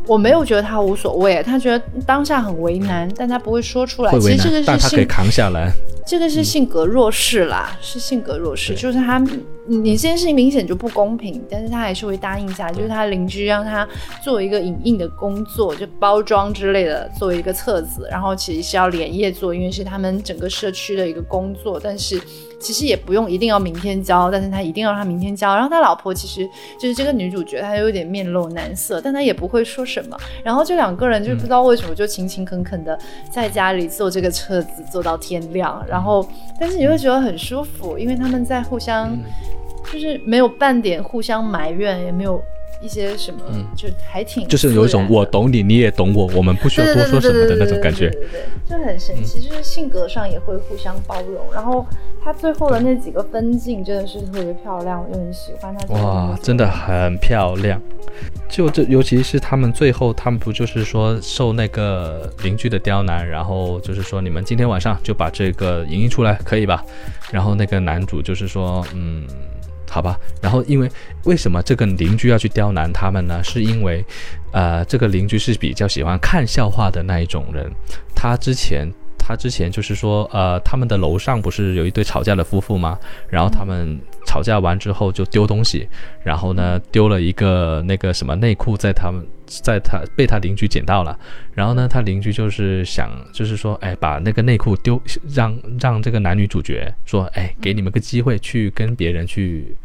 [0.07, 4.11] 我没有觉得他无所谓，他觉得当下很为难，但他不会说出来。
[4.19, 5.73] 其实这个是但他可以扛下来。
[6.07, 9.19] 这个是性格弱势啦，是性格弱势，就是他，
[9.67, 13.87] 你这件事情明显就不公平，但是他还是会答应下来，就是他邻居让他
[14.23, 22.21] 做一个影印的工作，就包装之类的，作为一个册子，然后其实是要连夜做，因为是他们整个社区的一个工作，但是。
[22.63, 25.55] 其实也不用一定要明天交，但是他一定要他明天交。
[25.55, 26.47] 然后他老婆其实
[26.79, 30.17] 就是这个女主角，她有点面露难色，但她也不会说什么。
[30.45, 32.99] 然后这两个人就不知道为什么就勤勤恳恳的
[33.31, 35.83] 在家里做这个册子，做到天亮。
[35.91, 36.25] 然后，
[36.59, 39.11] 但是你会觉得很舒服，因为他们在互相，
[39.93, 42.41] 就是没有半点互相埋怨，也没有。
[42.81, 51.45] 一些什么，嗯，就还挺，就是有一种我懂你，你也懂我，我们不需要多说什么的那种感觉，对对对，就很神奇，就是性格上也会互相包容。
[51.53, 51.87] 然后
[52.25, 55.95] 他最后的那几个分镜真的是特别漂亮，我就很喜欢他。
[55.95, 57.81] 哇，真的很漂亮。
[58.49, 66.83] 就这，尤其是他们最后，他们不就是说受那个邻居的刁难，然后就是说你们今天晚上就把这个影印出来，可以吧？
[67.31, 69.27] 然后那个男主就是说，嗯。
[69.91, 70.89] 好吧，然后因为
[71.25, 73.43] 为什么这个邻居要去刁难他们呢？
[73.43, 74.05] 是因为，
[74.53, 77.69] 呃，这个邻居是比较喜欢看笑话的那一种人。
[78.15, 78.89] 他之前，
[79.31, 82.99] 他之前就是说，呃，他们的楼上不是有一对吵架的夫妇吗？
[83.29, 85.89] 然后他们吵架完之后就丢东西，
[86.25, 89.25] 然后呢，丢了一个那个什么内裤在他们。
[89.65, 91.19] 在他被他邻居捡到了，
[91.55, 99.77] 然后呢，他邻居就是想，就是说，哎，把那个内裤丢，让让这个男女主角说，哎，给你们个机会去跟别人去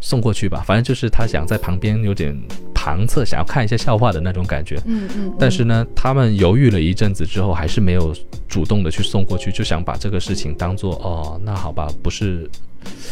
[0.00, 2.36] 送过去吧，反正就是他想在旁边有点
[2.74, 4.80] 旁侧，想要看一下笑话的那种感觉。
[4.86, 5.32] 嗯嗯。
[5.38, 8.14] 但是呢，他们犹豫了一阵子之后，还是没有
[8.48, 12.48] 主动的去送过去，就想把这个事情当做，哦，那好吧，不是。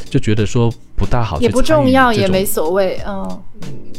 [0.09, 3.42] 就觉得说不大好，也不重要，也没所谓，嗯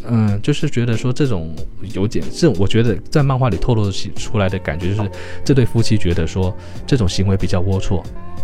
[0.03, 1.55] 嗯，就是觉得说这种
[1.93, 5.11] 有点，这种我觉得在漫画里透露出来的感觉，就是
[5.45, 6.51] 这对夫妻觉得说
[6.87, 8.01] 这种行为比较龌龊，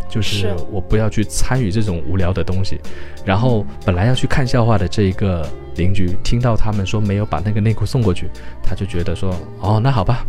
[0.09, 2.79] 就是我不要去参与这种无聊的东西。
[3.25, 8.29] 然后本来要去看笑话的这一个邻居，听到他们说没有把那个内裤送过去，
[8.63, 10.25] 他就觉得说哦，那好吧，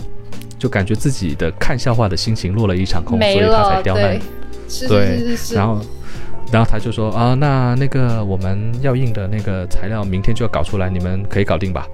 [0.59, 4.19] 就感觉自己的看笑话的心情落了一场空，所以他才刁难，
[4.89, 5.81] 对，然后。
[6.53, 11.89] 然后他就说啊，那那个我们要印的那个材料，明天就要搞出来，你们可以搞定吧？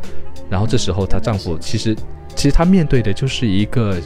[0.50, 1.96] 然后这时候她丈夫其实，
[2.36, 3.96] 其实她面对的就是一个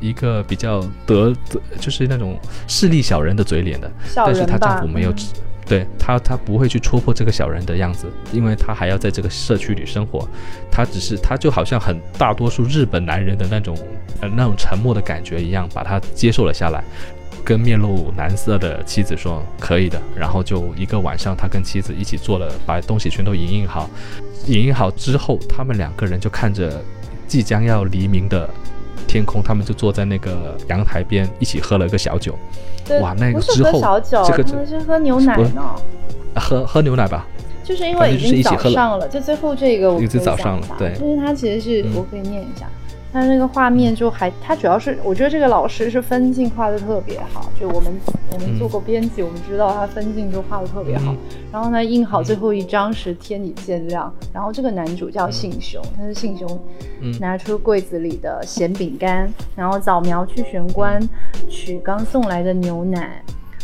[0.00, 5.12] 一个比较得得，就是那种势利小人的嘴脸的，但是她丈夫没有，
[5.66, 10.26] 对她她不会去戳破这个小人的样子，因为她还要在这个社区里生活，
[10.70, 13.76] 她只是她就好像很大多数日本男人的那种
[14.20, 16.82] 呃那种沉默的感觉一样，把她接受了下来。
[17.42, 23.88] 跟面露难色的妻子说可以的，然后就一个晚上，他跟妻子一起做了，把东西全都影印好。
[24.46, 26.82] 影印好之后，他们两个人就看着
[27.26, 28.48] 即将要黎明的
[29.06, 32.34] 天空，他们就坐在那个阳台边一起喝了个小酒。
[33.00, 33.80] 哇，那个之后
[34.26, 35.62] 这个是喝牛奶呢？
[36.36, 37.26] 喝喝牛奶吧。
[37.62, 42.66] 就是因为已经早上了，就最后这个我已经早上了，对，就是它其实是我可以念一下。
[43.12, 47.92] 他那个画面就还，他主要是我觉得这个老师是分镜画的特别好，就我们
[48.32, 51.14] 我们做过编辑，我们知道他分镜就画的特别好。
[51.52, 56.60] 然后呢，印好最后一张时天已渐亮，然后这个男主叫信雄，他是信雄
[57.18, 61.00] 拿出柜子里的咸饼干，然后扫描去玄关
[61.48, 63.20] 取刚送来的牛奶，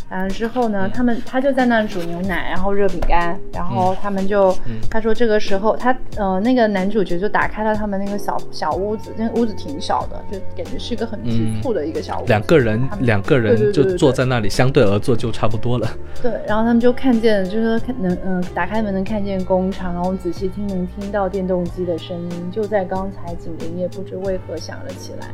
[0.09, 4.55] 打完之后呢，他们他就在那煮牛奶，然后热饼干，然后他们就
[4.89, 12.25] 他说这个时候他呃那个男主角就打开了他们那个小小屋子，那个屋子挺小的，就感觉是一个很局促的一个小屋。
[12.25, 15.87] 两个人两个人就坐在那里相对而坐就差不多了。
[16.21, 25.27] 对，然后他们就看见，就是看能嗯打开门能看见工厂，然后仔细听能听到电动机的声音，就在刚才警铃也不知为何响了起来。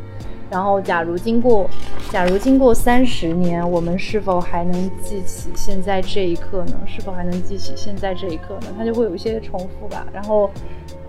[0.53, 1.67] 然后，假如经过，
[2.11, 6.79] 假如经过三十年，我们是否还能记起现在这一刻呢？
[6.85, 8.67] 是否还能记起现在这一刻呢？
[8.77, 10.05] 他就会有一些重复吧。
[10.13, 10.47] 然后，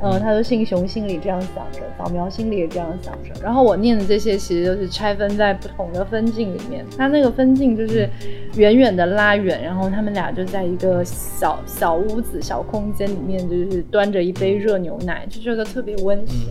[0.01, 3.38] 嗯，他说信雄心里这样想着，扫描心里也这样想着。
[3.42, 6.82] 然后我念的这些其实就是拆分在不同的分镜里面。
[6.97, 8.09] 他那个分镜就是
[8.57, 16.49] 远远的拉远，然后他们俩就在一个小小屋子、小空间里面，就是端着一杯热牛奶，就觉得特别温馨。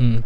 [0.00, 0.20] 嗯。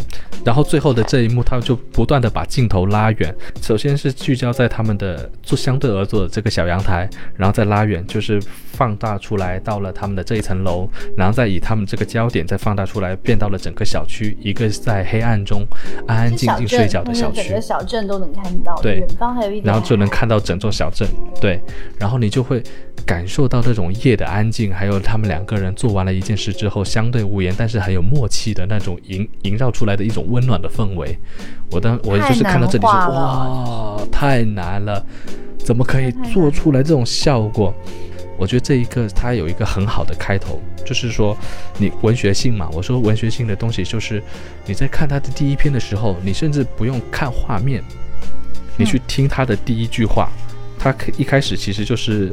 [0.45, 15.64] 然后最后的这一幕，他就不断的把镜头拉远，首先是聚焦在他们的坐相对而坐的这个小阳台，然后再拉远，就是放大出来到了他们的这一层楼，然后再以他们这个焦点再放大出来，变到了整个小区，一个在黑暗中
[16.09, 21.09] 安安静静睡觉的小区，整个小镇都能看到，对，远方还有一点，然后就能看到整座小镇，
[21.40, 21.61] 对，
[21.99, 22.61] 然后你就会
[23.07, 30.26] 感受到这种夜的安静，还有他们两个人做完了一件事之后，相对无言但是很有默契的那种萦萦绕出来的一种。
[30.32, 31.16] 温暖的氛围，
[31.70, 35.04] 我当我就是看到这里说哇，太难了，
[35.58, 37.72] 怎么可以做出来这种效果？
[38.38, 41.36] 我觉得这一个它有一个很好的开头，就是说
[41.78, 42.68] 你文学性嘛。
[42.72, 44.20] 我说文学性的东西就是
[44.66, 47.84] 你在看他的第一篇的时候，你甚至不用看画面，
[48.76, 50.28] 你去听他的第一句话。
[50.82, 52.32] 他一开始其实就是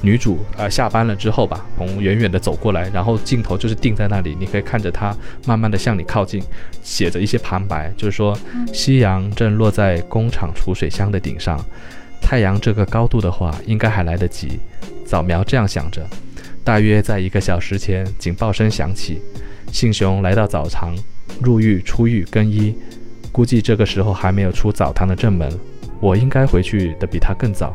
[0.00, 6.42] 女主啊下班了之后吧，从远远的走过来，然后镜头就是定在那里，你可以看着她慢慢的向你靠近，
[6.82, 8.34] 写着一些旁白，就是说
[8.72, 11.62] 夕阳正落在工厂储水箱的顶上，
[12.22, 14.58] 太阳这个高度的话应该还来得及。
[15.04, 16.08] 早苗这样想着，
[16.64, 19.20] 大约在一个小时前，警报声响起，
[19.70, 20.96] 信雄来到澡堂
[21.42, 22.74] 入浴出浴更衣，
[23.30, 25.52] 估计这个时候还没有出澡堂的正门。
[26.00, 27.72] 我应该回去的比他更早。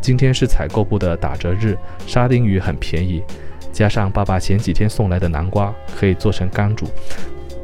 [0.00, 3.22] 今天是采购部的打折日，沙丁鱼很便宜，
[3.72, 6.86] 加上爸爸前几天送来的南瓜，可以做成干煮。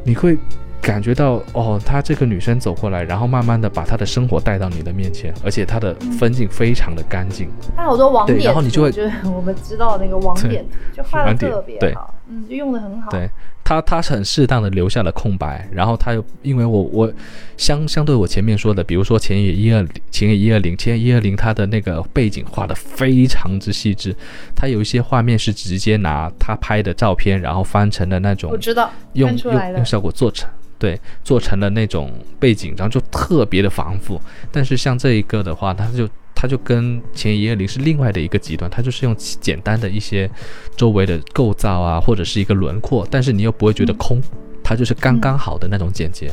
[0.03, 0.39] 你会
[0.81, 7.51] 感觉到哦，她这个女生走过来，然后慢慢的把她的生活带到你的面前，而且她的分镜非常的干净。
[7.77, 10.65] 她好多网点，然后你就会，就是我们知道那个网点，
[10.97, 13.11] 就画的特别好，嗯，就用的很好。
[13.11, 13.29] 对。
[13.63, 17.13] 他他很适当的留下了空白，然后他又因为我我
[17.57, 24.15] 相相对我前面说的，比如说前野一二前野一二零前野一二零，他的那个背景画的非常之细致，
[24.57, 30.51] 他有一些画面是直接拿他拍的照片，然后翻成了那种，我知道用用用效果做成
[30.81, 32.11] 对做成了那种
[32.41, 34.21] 背景，然后就特别的繁复。
[34.51, 36.09] 但是像这一个的话，它就。
[36.43, 40.27] 它就跟前一二零是另外的一个极端，它就是用简单的一些
[40.75, 44.19] 周围的构造啊，或者是一个轮廓，但是你又不会觉得空，
[44.65, 46.33] 它就是刚刚好的那种简洁，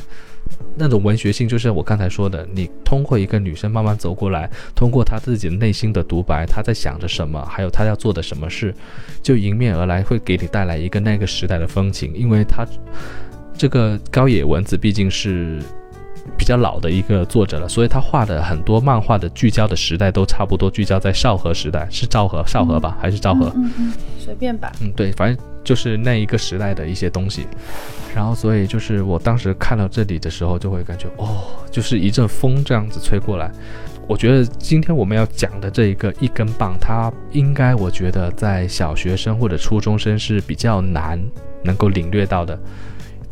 [0.77, 8.73] 那种文学性就是我刚才说的，你通过一个女生慢慢走过来，通过她自己内心的独白，她在想着什么，还有她要做的什么事，
[9.21, 12.65] 就迎面而来，会给你带来一个那个时代的风情，因为她
[13.57, 15.59] 这个高野文子毕竟是。
[16.37, 23.49] 比较老的一个作者了，所以他画的很多漫画的聚焦的时代都差不多聚焦在少和时代，是昭和少和吧，还是昭和？
[23.55, 24.69] 嗯嗯，随便吧。
[24.81, 27.47] 嗯，对，反正就是那一个时代的一些东西。
[28.13, 33.49] 然后，所以就是我当时看到这里的时候，就会感觉哦，就是一阵风这样子吹过来。
[34.05, 41.17] 我觉得今天我们要讲的这一个一根棒，它应该我觉得在小学生或者初中生是比较难
[41.63, 42.59] 能够领略到的。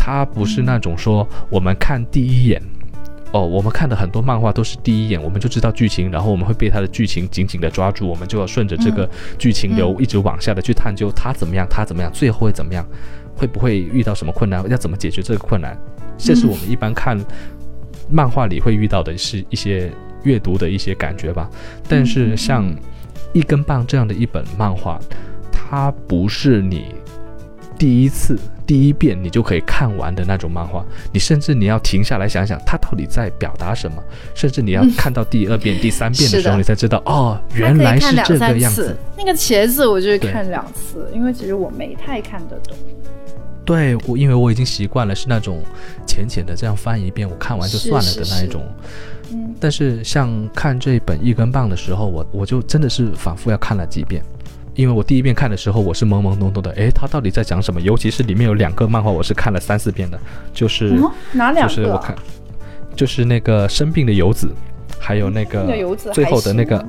[0.05, 2.61] 它不是那种说我们看第一眼。
[3.31, 12.85] 哦，我们看的很多漫画都是第一眼我们就知道剧情，然后我们会被它的剧情紧紧的抓住，我们就要顺着这个剧情流一直往下的去探究它怎么样，它怎么样，最后会怎么样，
[13.35, 15.75] 会不会遇到什么困难，要怎么解决这个困难，
[16.19, 17.19] 这是我们一般看
[18.07, 19.91] 漫画里会遇到的是一些
[20.23, 21.49] 阅读的一些感觉吧。
[21.89, 22.63] 但是像
[23.33, 24.97] 一根棒这样的一本漫画，
[25.51, 26.85] 它不是你。
[27.77, 34.01] 第一次、第一遍你就可以看完的那种漫画，你甚至你要停下来想想，它到底在表达什么，
[34.33, 38.95] 甚至你要看到第二遍、第三遍的时候，你才知道哦，原来是这个样子。
[39.17, 42.77] 那个茄子我就会看两次，因为其实我没太看得懂。
[43.65, 45.61] 对，我因为我已经习惯了是那种
[46.05, 48.63] 浅浅的这样翻一遍，我看完就算了的那一种。
[49.31, 49.53] 嗯。
[49.59, 54.23] 但是像看这本一根棒的时候，我我就真的是反复要看了几遍。
[54.75, 57.79] 因为我第一遍看的时候，我是懵懵懂懂的，诶，他到底在讲什么？
[57.79, 60.19] 尤其是里面有两个漫画，我是看了三四遍的，
[60.53, 60.99] 就是
[61.31, 61.73] 哪两个？
[61.73, 62.15] 就是我看，
[62.95, 64.49] 就是那个生病的游子，
[64.99, 65.65] 还有那个
[66.11, 66.85] 最后的那个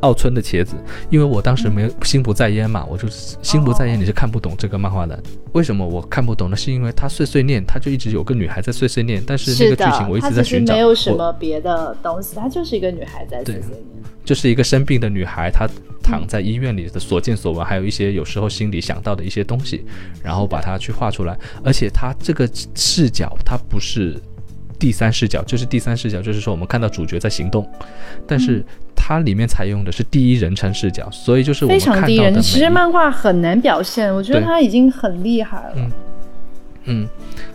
[0.00, 0.74] 奥村的茄子，
[1.10, 5.20] 因为我当时没有心不在焉嘛，我就心不在焉，你是看不懂这个漫画的。
[5.52, 6.56] 为什么我看不懂呢？
[6.56, 10.74] 是因为他碎碎念，他就一直有个女孩在碎碎念，但是那个剧情我一直在寻找。
[10.74, 15.66] 没有什么别的东西，他就是一个女孩在碎碎念，就是一个生病的女孩，她
[16.02, 19.84] 躺在医院里的所见所闻，还有一些有时候心里想到的一些东西，
[20.22, 21.36] 然后把它去画出来。
[21.64, 24.16] 而且他这个视角，它不是。
[24.78, 27.68] 第三视角就是第三视角，就是说我们看到主角在行动，
[28.26, 28.64] 但是
[28.94, 32.40] 它里面采用的是第一人称视角，所以就是我们看到的。
[32.40, 35.90] 其实漫画很难表现，我觉得他已经很厉害了。
[36.84, 37.08] 嗯。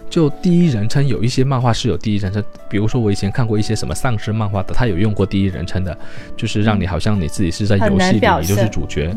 [0.10, 5.98] 就第一人称有一些漫画是有第一人称，比如说我以前看过一些什么丧尸漫画的，他有用过第一人称的，
[6.38, 9.12] 就是让你好像你自己是在游戏里，你就是主角。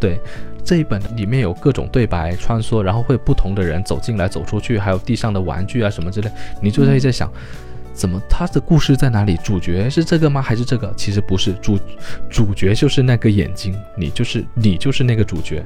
[0.00, 0.18] 对，
[0.64, 6.30] 这一本里面有各种对白穿梭，然后会不同的人走进来走出去，还有地上的玩具啊什么之类，
[6.62, 7.30] 你就在在想，
[7.92, 9.36] 怎么他的故事在哪里？
[9.38, 10.40] 主角是这个吗？
[10.40, 10.92] 还是这个？
[10.96, 11.78] 其实不是，主
[12.28, 15.64] 主角就是那个眼睛，你就是你就是那个主角。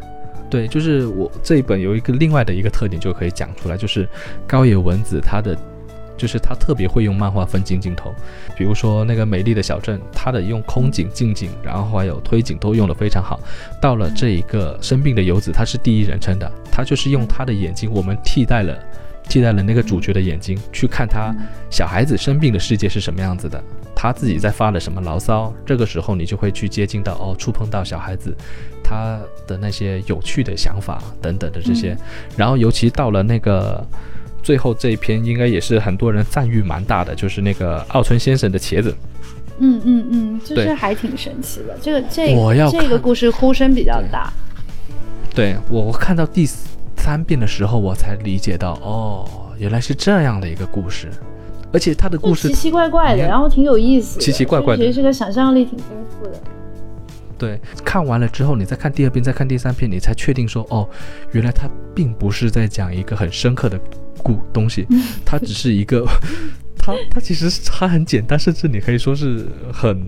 [0.51, 4.09] 对，就是我这一本有一个另外的一个特点，就可以讲出来，就是
[4.47, 5.57] 高野文子他的，
[6.17, 8.15] 就是他特别会用漫画分镜镜头，
[8.57, 13.41] 比如说那个美丽的小镇，他的用空景、近景，然后还有推景都用得非常好。
[13.81, 18.79] 到了这一个生病的游子，他是第一人称的，他就是用他的眼睛，我们替代了
[19.29, 21.35] 替代了那个主角的眼睛，去看他
[21.71, 23.63] 小孩子生病的世界是什么样子的，
[23.95, 25.53] 他自己在发了什么牢骚。
[25.65, 28.37] 这个时候你就会去接近到哦，触碰到小孩子。
[28.87, 31.97] 他的那些有趣的想法等等的这些，
[32.37, 33.83] 然后尤其到了那个
[34.45, 38.95] 最后这一篇，应该也是很多人赞誉蛮大的，就是那个奥村先生的茄子。
[39.59, 41.77] 嗯嗯嗯，就是还挺神奇的。
[41.81, 42.29] 这个这
[42.71, 44.33] 这个故事呼声比较大。
[45.35, 46.47] 对我看到第
[46.97, 51.09] 三遍的时候，我才理解到，哦，原来是这样的一个故事，
[51.73, 56.41] 而且他的故事奇奇怪怪的，然后挺有意思，奇奇怪怪的，其实这个想象力挺丰富的。
[57.39, 60.89] 对，看完了之后，你再看第二遍，再看第三遍，你才确定说，哦，
[61.33, 63.79] 原来他并不是在讲一个很深刻的
[64.23, 64.87] 故东西，
[65.25, 66.07] 它只是一个，
[66.85, 70.05] 它它其实它很简单，甚至你可以说是很。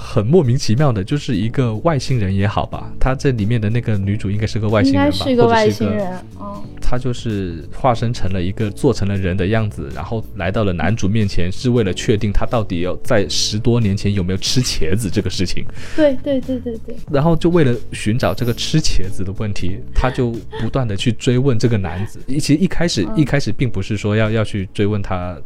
[0.00, 15.66] 很莫名其妙的，就是一个外星人也好吧，他这里面的那个女主应该是个外星人吧，是一个外星人，嗯，他就是化身成了一个做成了人的样子，然后来到了男主面前，是为了确定他到底要在十多年前有没有吃茄子这个事情。
[15.96, 16.94] 对对对对对。
[17.10, 22.20] 然后就为了寻找这个吃茄子的问题，他就不断的去追问这个男子。
[22.28, 25.36] 其实一开始一开始并不是说要要去追问他。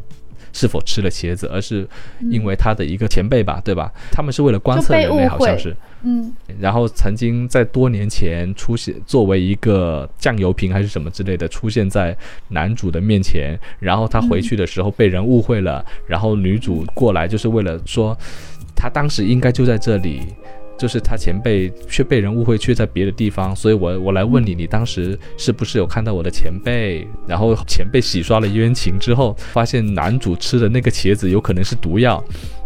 [0.53, 1.85] 是否吃了茄子，而是
[2.31, 3.91] 因为他的一个前辈吧，对吧？
[4.11, 6.33] 他们是为了观测人类，好像是，嗯。
[6.59, 12.15] 然后曾经在多年前出现，作为一个酱油瓶还是什么之类的，出现在
[12.47, 13.59] 男主的面前。
[13.79, 18.17] 然后他回去的时候被人误会了，然后女主过来就是为了说，
[18.75, 20.21] 他当时应该就在这里。
[20.77, 27.07] 就是他前辈却被人误会，却在别的地方，所以我我来问你，你当时是不是有看到我的前辈？
[27.27, 32.21] 然后前辈洗刷了冤情之后，发现男主吃的那个茄子有可能是毒药，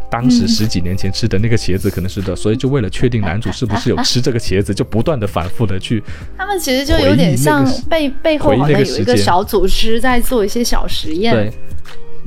[0.09, 6.01] 当时十几年前吃的那个茄子可能是的，所以就为了确定男主是不是有吃这个茄子，就不断的反复的去。
[6.37, 11.33] 他们其实就有点像背背后好像有一个小组织在做一些小实验。
[11.33, 11.53] 对。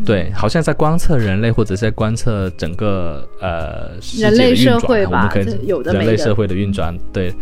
[0.04, 5.30] 对，好像在观测人类，或者在观测整个呃人类社会吧，
[5.62, 6.96] 有的人类社会的运转。
[7.12, 7.32] 对，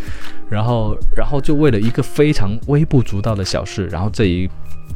[0.50, 4.48] 然后然后就为了一个非常微不足道的小事，然后这一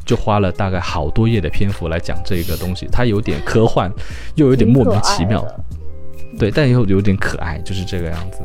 [0.05, 3.91] 就花了大概好多页的篇幅来讲这个东西，它有点科幻，
[4.35, 5.47] 又有点莫名其妙，
[6.39, 8.39] 对，但又有点可爱，就是这个样子。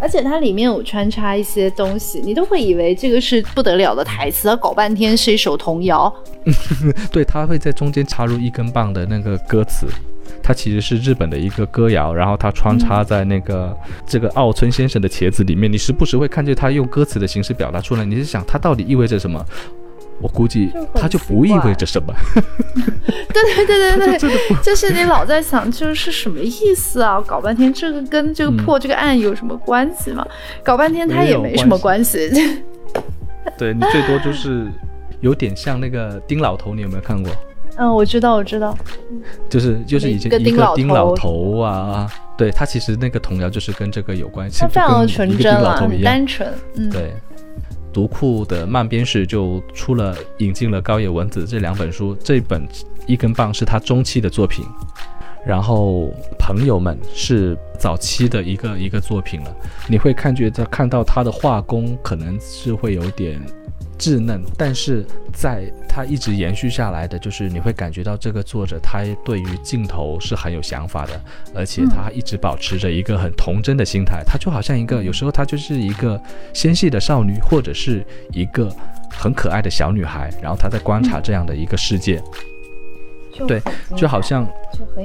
[0.00, 6.12] 而且它里面有穿插一些东西，你都会以为这个是不得了的台词，搞半天是一首童谣。
[7.10, 9.86] 对，他会在中间插入一根棒的那个歌词，
[10.42, 13.76] 它其实是日本的一个歌谣，然后它穿插在那个
[14.06, 19.44] 这个奥村先生的茄子里面，你时不时会看见他用歌词的形式表达出来，你是想它到底意味着什么？
[20.20, 22.14] 我估计它就不意味着什么。
[23.32, 27.22] 对对对对对， 就是你老在想，就是是什么意思啊？
[27.26, 30.26] 搞半天这个跟这个破这个案有什么关系吗？
[30.62, 32.30] 搞半天它也没什么关系。
[33.56, 34.66] 对你最多就是
[35.20, 37.32] 有点像那个丁老头，你有没有看过？
[37.76, 38.76] 嗯，我知道，我知道。
[39.48, 46.52] 就是就是以前一个丁老头啊，对他其实那个童谣就是跟这个有关系，他非常的纯真啊，很单纯。
[46.74, 47.14] 嗯，对。
[47.92, 52.66] 读库的漫编室就出了引进了高野文子这两本书，这本
[53.06, 54.64] 一根棒是他中期的作品，
[55.46, 59.56] 然后朋友们是早期的一个一个作品了。
[59.88, 63.40] 你会看觉得看到他的画工可能是会有点
[64.00, 71.20] 稚嫩，但是在他一直延续下来的，就是你会感觉到这个作者他对于镜头是很有想法的，
[71.54, 76.18] 而且他一直保持着一个很童真的心态，他就好像一个有时候他就是一个
[76.54, 78.74] 纤细的少女，或者是一个
[79.10, 82.22] 很可爱的小女孩，然后他在观察这样的一个世界。
[83.46, 83.62] 对，
[83.96, 84.46] 就好像，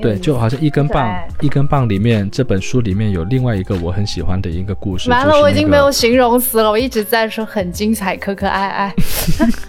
[0.01, 5.09] 对，就好像一根棒，一根棒里面这本书里面有另外一个我很喜欢的一个故事。
[5.09, 8.93] 完了，我已经没有形容词了，我一直在说很精彩，可可爱爱。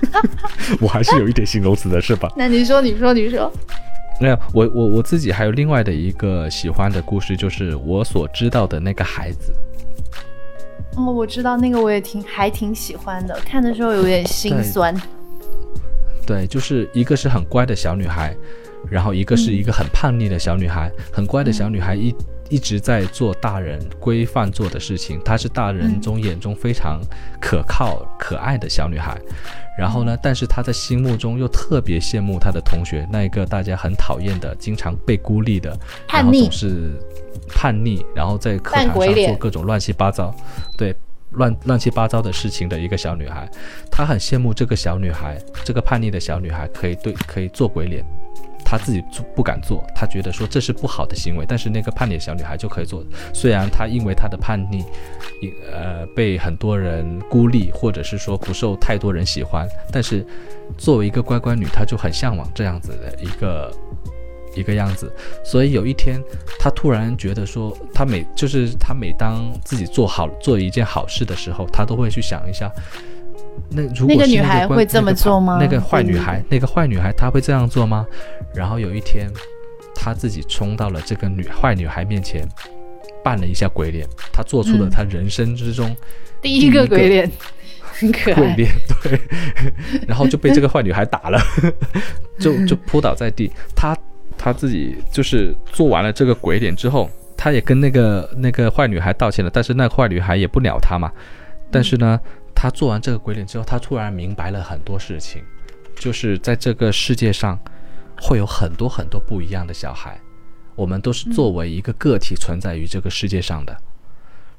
[0.80, 2.30] 我还是有一点形容词的，是吧？
[2.36, 3.52] 那你说，你说，你说。
[4.18, 9.52] 没有，我我我自己还有另外的一个喜欢的故事，就是我所知道的那个孩子。
[10.96, 14.94] 哦，我知道那个，我也挺还挺喜欢的，看的时候有点心酸。
[16.26, 18.34] 对，就是一个是很乖的小女孩，
[18.90, 20.90] 然后一个是一个很叛逆的小女孩。
[21.12, 22.14] 很乖的小女孩一
[22.48, 27.00] 一直在做大人规范做的事情，她是大人中眼中非常
[27.40, 29.16] 可靠、可爱的小女孩。
[29.78, 35.78] 然后呢，但是她在心目中又特别羡慕她的同学，那一个大家很讨厌的、经常被孤立的，
[36.12, 36.90] 然后总是
[37.48, 40.34] 叛逆，然后在课堂上做各种乱七八糟，
[40.76, 40.94] 对。
[41.32, 43.48] 乱乱七八糟的事情的一个小女孩，
[43.90, 48.04] 她很羡慕这个小女孩，这个叛逆的小女孩可以对可以做鬼脸，
[48.64, 53.04] 她自己做不敢做，她觉得说这是不好的行为，但是那个叛逆的小女孩就可以做。
[53.34, 54.84] 虽然她因为她的叛逆，
[55.72, 60.24] 呃被很多人孤立，或者是说不受太多人喜欢，但是
[60.78, 63.70] 作为一个乖乖女，她就很向往这样子的一个。
[64.56, 65.12] 一个样子，
[65.44, 66.20] 所以有一天，
[66.58, 72.70] 他突然觉得说，他每就是他每当自己做好做一件好事的时候，他都会去想一下，
[73.70, 75.58] 那如果那个女孩会这么做吗？
[75.60, 78.06] 那个坏女孩，那个坏女孩，她会这样做吗？
[78.54, 79.30] 然后有一天，
[79.94, 82.46] 他自己冲到了这个女坏女孩面前，
[83.22, 85.94] 扮了一下鬼脸，他做出了他人生之中
[86.40, 87.30] 第一个鬼脸，
[87.80, 88.34] 很可爱。
[88.34, 88.70] 鬼脸
[89.02, 89.20] 对，
[90.06, 91.38] 然后就被这个坏女孩打了，
[92.38, 93.96] 就就扑倒在地，他。
[94.38, 101.10] 他自己就是做完了这个鬼脸之后，他也跟那个那个坏女孩道歉了，但是那坏女孩也不鸟他嘛。
[101.70, 102.20] 但是呢，
[102.54, 105.42] 他做完这个鬼脸之后，他突然明白了很多事情，
[105.96, 107.58] 就是在这个世界上
[108.20, 110.20] 会有很多很多不一样的小孩，
[110.74, 113.76] 我们都是作为一个个体存在于这个世界上的。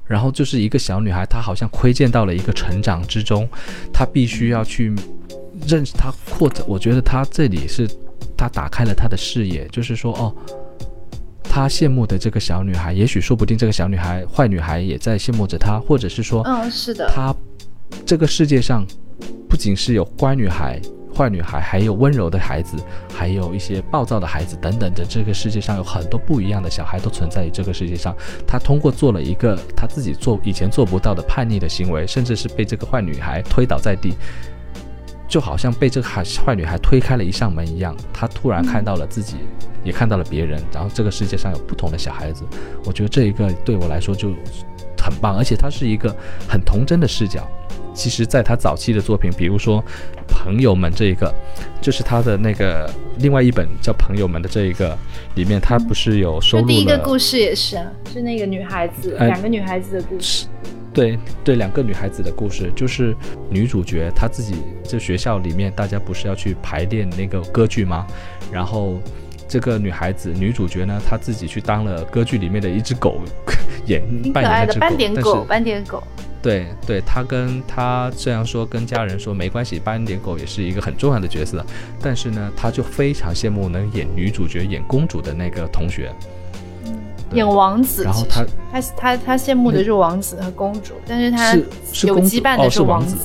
[0.06, 3.48] 然后就是一个小女孩，她好像窥见到了一个成长之中，
[3.92, 4.94] 她必须要去
[5.66, 7.88] 认识她，或者我觉得她这里是。
[8.36, 10.34] 他打开了他的视野，就是说，哦，
[11.42, 17.34] 他羡慕的这个小女孩，也许说不定这个小女孩坏女孩也在羡慕着他，或者是说，嗯，是的，他
[18.06, 18.86] 这个世界上
[19.48, 20.80] 不仅是有乖女孩、
[21.16, 22.76] 坏女孩，还有温柔的孩子，
[23.12, 25.04] 还有一些暴躁的孩子等等的。
[25.08, 28.14] 这个世界上有很多不一样的小孩都存在于这个世界上。
[28.46, 34.14] 他通过做了一个他自己做以前做不到的叛逆的行为，甚至是被这个坏女孩推倒在地。
[35.28, 39.36] 就好像被这个坏坏女孩推开了一扇门一样，她突然看到了自己，
[39.84, 42.44] 也看到了别人，然后这个世界上有不同的小孩子。
[42.84, 44.30] 我觉得这一个对我来说就
[44.96, 46.14] 很棒，而且它是一个
[46.48, 47.46] 很童真的视角。
[47.94, 49.82] 其实，在他早期的作品，比如说
[50.28, 51.34] 《朋友们》这一个，
[51.80, 54.96] 就是他的那个另外一本叫《朋友们》的这一个
[55.34, 56.68] 里面，他不是有收录了？
[56.68, 60.46] 第一个故事也是啊，是那个女孩子，两个女孩子的故事。
[60.98, 63.14] 对对，两个女孩子的故事，就是
[63.48, 68.04] 女主角她自己在学校里面，大家不是要去排练那个歌剧吗？
[68.50, 68.98] 然后
[69.46, 73.20] 这个女孩子女主角呢，她自己去当了歌剧里面的一只狗，
[73.86, 76.02] 演扮演那只斑点狗，斑点狗。
[76.42, 81.64] 对对，她跟她虽然说跟家人说没关系，斑点狗也是一个很重要的角色，
[82.02, 86.10] 但是呢，她就非常羡慕能演女主角、演公主的那个同学。
[87.32, 91.54] 演王子，然后他他他他羡慕的是王子和公主，但是他
[92.06, 93.16] 有羁绊的是王子。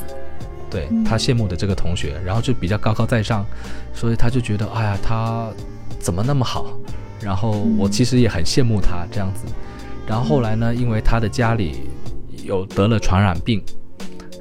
[0.70, 3.46] 对他羡慕的这个同学，然后就比较高高在上，
[3.94, 5.48] 所以他就觉得，哎呀，他
[6.00, 6.66] 怎么那么好？
[7.22, 9.46] 然后我其实也很羡慕他这样子。
[10.08, 11.90] 然后后来呢，因为他的家里
[12.44, 13.64] 有得了传染病。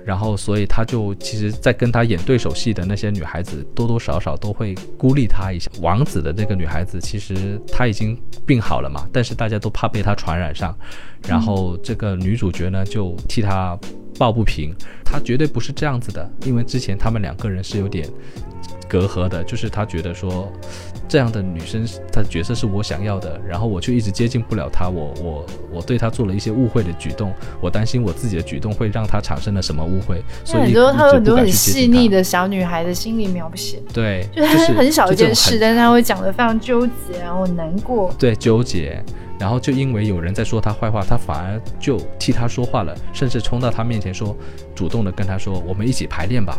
[0.05, 5.70] 然后，所以他就其实，在跟他演对手戏的那些女孩子，多多少少都会孤立他一下。
[5.80, 10.76] 王子的那个女孩子，其实她已经病好了嘛，但是大家都怕被他传染上。
[11.26, 13.78] 然后这个女主角呢，就替他
[14.18, 14.74] 抱不平。
[15.05, 18.09] 她绝对不是这样子的，因为之前他们两个人是有点
[18.88, 20.53] 隔阂的，就是他觉得说。
[21.13, 38.99] 这样的女生，她的角色是我想要的，然后我却一直接近不了她，我我我对她做了一些误会的举动，我担心我自己的举动会让她产生了什么误会，所以很多她有很多很细腻的小女孩的心理描写，对，就她是很小一件事，但是她会讲的非常纠结，然后难过，对，纠结，
[39.39, 44.35] 然后就因为有人在说她坏话，她反而就替她说话了，甚至冲到她面前说，
[44.75, 46.59] 主动的跟她说，我们一起排练吧。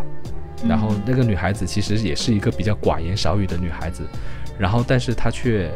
[0.66, 4.02] 然后那个女孩子其实也是一个比较寡言少语的女孩子，
[4.58, 5.72] 然后但是他却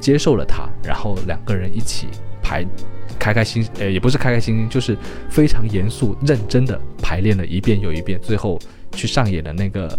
[0.00, 2.08] 接受了他，然后两个人一起
[2.42, 2.66] 排，
[3.18, 4.96] 开开心，呃，也不是开开心心，就是
[5.30, 8.58] 非常严肃认真的排练了一遍又一遍，最后
[8.92, 9.98] 去上演了那个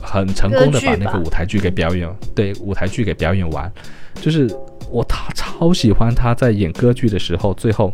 [0.00, 3.70] 很成功的把那个舞台剧给表演，对，舞台剧给表演完，
[4.14, 4.48] 就是
[4.90, 7.92] 我他超喜欢他在演歌剧的时候，最后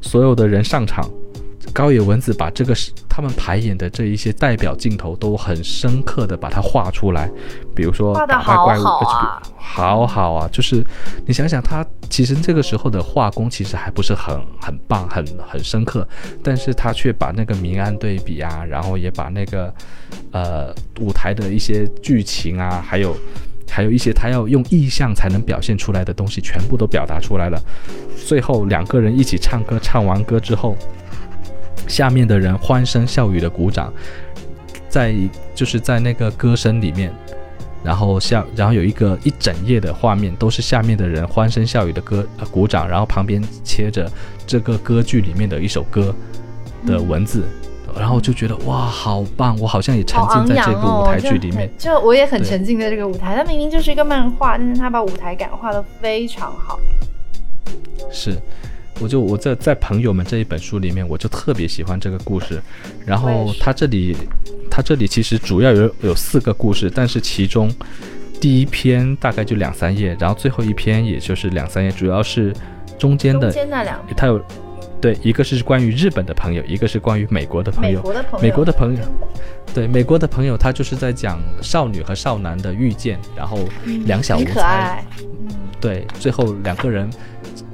[0.00, 1.08] 所有的人上场。
[1.74, 2.72] 高野文子把这个
[3.08, 7.28] 他们排演的这一些代表镜头都很深刻的把它画出来，
[7.74, 8.82] 比如说打败怪物，
[9.58, 10.84] 好好啊，就是
[11.26, 16.06] 你想想，他其实这个时候的画工其实还不是很很棒，很很深刻，
[16.44, 19.74] 但是他却把那个明暗对比啊，然后也把那个
[20.30, 23.16] 呃舞台的一些剧情啊，还有
[23.68, 27.60] 还有一些他要用意象才能表现出来的东西，全部都表达出来了。
[28.24, 30.76] 最后两个人一起唱歌，唱完歌之后。
[31.86, 33.92] 下面的人欢声笑语的鼓掌，
[34.88, 35.14] 在
[35.54, 37.12] 就是在那个歌声里面，
[37.82, 44.10] 然后下然后有一个一整页的画面，都是下面的人欢声笑语的歌鼓掌，然后旁边切着
[44.46, 46.14] 这个歌剧里面的一首歌
[46.86, 47.44] 的文字，
[47.96, 49.56] 然后就觉得哇，好棒！
[49.60, 53.36] 我好像也沉浸在这个舞台剧里面，就我也很沉浸在这个舞台。
[53.36, 56.78] 它明明就是一个漫画，但是他把舞台感画的非常好。
[58.10, 58.36] 是。
[59.00, 62.62] 我就我在在朋友们这一本书里面，我就特别喜欢这个故事。
[63.04, 64.16] 然后他这里，
[64.70, 67.68] 他这里其实主要有有四个故事，但是其中
[68.40, 72.54] 第一篇大概就两三页，然后最后一篇也就是两三页，主要是
[72.98, 73.50] 中间的。
[73.50, 74.00] 中间那两。
[74.16, 74.40] 他有
[75.00, 77.98] 对，一个是关于日本的朋友，一个是关于美国的朋友。
[77.98, 78.42] 美国的朋友。
[78.42, 79.00] 美国的朋友。
[79.74, 83.58] 对，美国的朋友，他就是在讲少女和少男的遇见，然后
[84.06, 85.04] 两小无猜。
[85.18, 85.48] 嗯。
[85.80, 87.10] 对，最后两个人。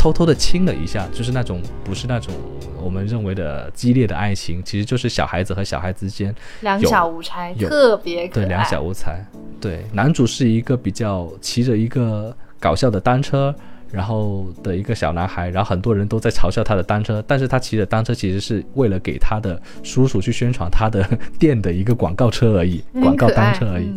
[0.00, 2.34] 偷偷的亲了一下，就是那种不是那种
[2.82, 9.22] 我们认为的激烈的爱情，其实就是小孩子和小孩之间两小无猜，特别对两小无猜。
[9.60, 13.54] 对，男主是一个比较骑着一个搞笑的单车，
[13.92, 21.06] 然后的一个小男孩，然后很多人都在嘲笑他的单车，但是他骑着单车其实是为了给他的叔叔去宣传他的
[21.38, 23.92] 店的一个广告车而已，广告单车而已。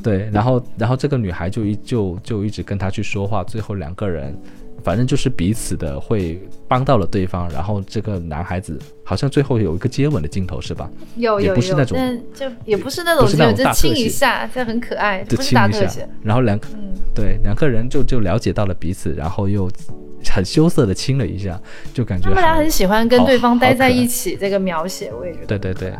[0.00, 4.32] 对，然后然后这个女孩就一就就一直跟他去说话，最后两个人。
[4.84, 10.88] 反正就是彼此的会帮到了对方，然后这个男孩子好像最后有一个接吻的镜头是吧？
[11.16, 16.06] 有有有，但就也不是那种，就亲一下，这很可爱，不是大特写。
[16.22, 16.68] 然后两个，
[17.14, 19.70] 对两个人就就了解到了彼此，然后又
[20.30, 21.58] 很羞涩的亲了一下，
[21.94, 24.36] 就感觉他们俩很喜欢跟对方待在一起。
[24.36, 25.94] 这个描写我也觉得对对对。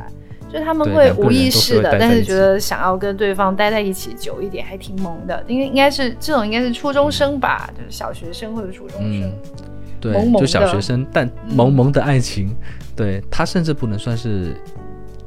[0.54, 5.42] 就他们会无意识的，但是觉得想要跟对方待在一起久一点，还挺萌的。
[5.48, 9.32] 应该应该是这种，应该是初中生吧，就是小学生或者初中生，
[10.00, 12.54] 对，就小学生，但萌萌的爱情，
[12.94, 14.54] 对他甚至不能算是。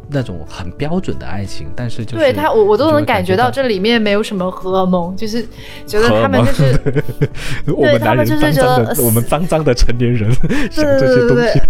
[0.09, 5.45] 那种很标准的爱情，但是就对他，我我都能感觉到这里面没有什么荷尔蒙，就是
[5.85, 6.77] 觉得他们就是
[7.65, 10.31] 对他们就是觉得我们脏脏的成年人
[10.71, 11.61] 想这些东西。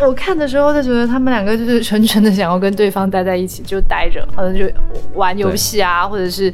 [0.00, 4.64] 我看的时候就觉得他们两个就是纯纯的想要跟对方待在一起，就待着，好像就
[5.14, 6.52] 玩游戏啊，或者是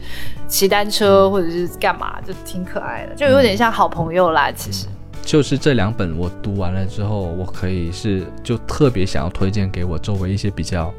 [0.49, 4.51] 骑单车，或者是干嘛，就挺可爱的，就有点像好朋友啦。
[4.51, 4.87] 其实
[5.23, 10.93] 就是这两本我读完了之后，我可以是就特别想要推荐给我周围一些比较。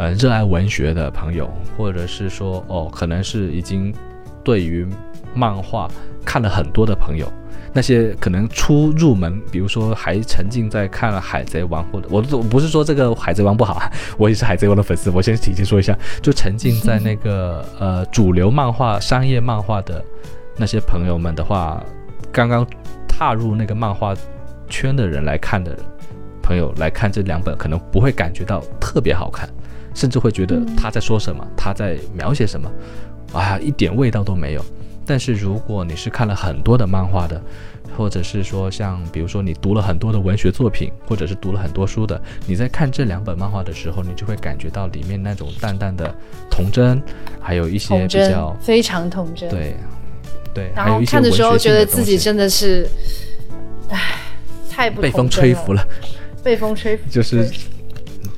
[0.00, 1.46] 呃，热爱文学的朋友，
[1.76, 3.94] 或者是说，哦，可能是已经
[4.42, 4.88] 对于
[5.34, 5.86] 漫画
[6.24, 7.30] 看了很多的朋友，
[7.74, 13.78] 那些可能初入门，比如说还沉浸在看了《海贼王》，或者我我不是说这个《海贼王》不好，
[14.16, 20.02] 我也是《海贼王》的粉丝，我先提前说一下，就沉浸在那个呃主流漫画、商业漫画的
[20.56, 21.84] 那些朋友们的话，
[22.32, 22.66] 刚刚
[23.06, 24.16] 踏入那个漫画
[24.66, 25.78] 圈的人来看的
[26.42, 29.46] 朋友来看这两本，可能不会感觉到特别好看。
[29.94, 32.70] 甚至会觉得他在说什么，他在描写什么，
[33.32, 34.64] 啊，一点味道都没有。
[35.06, 37.40] 但是如果你是看了很多的漫画的，
[37.96, 46.14] 或者是说像比如说你读了很多的文学作品，或者是读了很多书的，你在看这两本漫画的时候，你就会感觉到里面那种淡淡的
[46.48, 47.02] 童真，
[47.40, 49.74] 还有一些比较非常童真，对
[50.54, 50.70] 对。
[50.76, 52.88] 然后看的时候觉得自己真的是，
[53.88, 53.98] 唉，
[54.68, 55.84] 太不被风吹拂了，
[56.44, 57.50] 被风吹拂就是。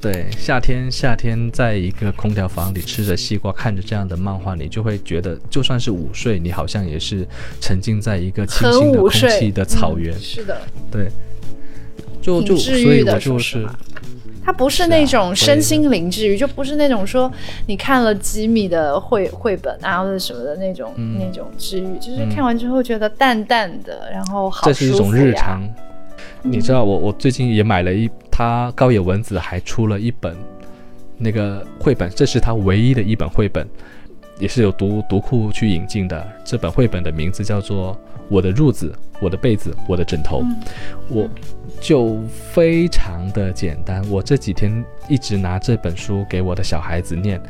[0.02, 7.24] 对，夏天夏天，在一个空调房里吃着西瓜，看着这样的漫画，你就会觉得，就算是午睡，你好像也是
[7.60, 10.12] 沉浸在一个清新的空气的草原。
[10.18, 11.06] 是的，对，
[12.20, 13.64] 就就所以我就是，
[14.44, 17.32] 它不是那种身心灵治愈，就不是那种说
[17.66, 25.62] 你看了几米的绘绘本啊或者什么的那种那种治愈，就是看完之后觉得淡淡的，然后好这是一种日常。
[26.42, 30.34] 你知道我我最近也买了一，他高野文子还出了一本
[31.18, 33.68] 那个绘本，这是他唯一的一本绘本，
[34.38, 36.26] 也是有读读库去引进的。
[36.42, 37.94] 这本绘本的名字叫做
[38.28, 40.42] 《我的褥子，我的被子，我的枕头》，
[41.10, 41.28] 我
[41.78, 44.02] 就非常的简单。
[44.10, 47.40] 我这几天一直拿这本书给我的小孩子念，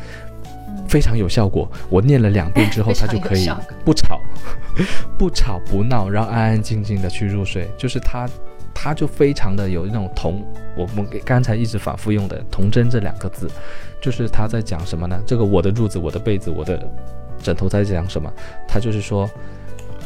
[0.89, 1.71] 非常有效果。
[1.89, 3.49] 我念了两遍之后， 他就可以
[3.85, 4.21] 不吵、
[5.17, 7.71] 不吵不闹，然后安安静静的去入睡。
[7.79, 8.29] 就是他。
[8.75, 10.43] 他就非常的有那种童，
[10.77, 13.49] 我们刚才一直反复用的童真这两个字，
[14.01, 15.21] 就是他在讲什么呢？
[15.27, 16.83] 这个我的褥子，我的被子，我的
[17.43, 18.33] 枕头在讲什么？
[18.67, 19.31] 他就是说，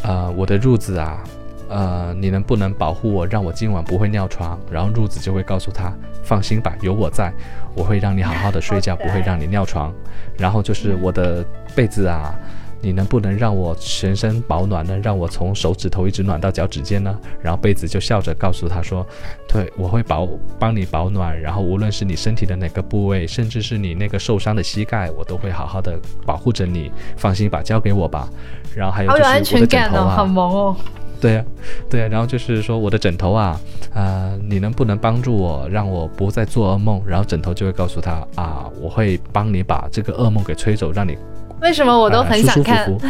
[0.03, 1.23] 呃，我的褥子啊，
[1.69, 4.59] 呃，你能不能保护我，让我今晚不会尿床？
[4.71, 5.93] 然后褥子就会告诉他，
[6.23, 7.33] 放心吧，有我在，
[7.75, 9.93] 我会让你好好的睡觉，不会让你尿床。
[10.39, 11.45] 然后就是我的
[11.75, 12.35] 被子啊。
[12.81, 14.97] 你能不能让我全身保暖呢？
[15.03, 17.18] 让我从手指头一直暖到脚趾尖呢？
[17.43, 19.05] 然后被子就笑着告诉他说
[19.49, 21.39] ：“对，我会保帮你保暖。
[21.41, 26.93] 然后无论是你身体的哪个部位，甚至是你那个受伤的膝盖，我都会好好的保护着你。
[27.16, 28.29] 放心吧，交给我吧。
[28.74, 30.77] 然后还有就是我的枕头啊，好萌哦。
[31.18, 31.45] 对呀，
[31.89, 32.09] 对呀。
[32.09, 33.59] 然后就是说我的枕头啊，
[33.95, 37.03] 啊，你能不能帮助我，让我不再做噩梦？
[37.07, 41.16] 然后枕头就会告诉他啊，我会帮你把这个噩梦给吹走，让你。
[41.61, 42.91] 为什么我都很想看？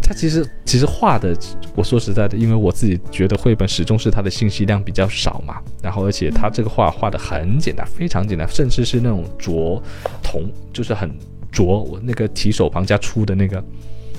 [0.00, 1.36] 他其实其实画的，
[1.74, 5.56] 我说实在的，因为我自己觉得绘本始终是它的信息量比较少嘛。
[5.82, 9.82] 然后而且他这个画画的很简单，非常简单，甚至是那种拙
[10.22, 11.10] 童，就是很
[11.50, 13.62] 拙，我那个提手旁加粗的那个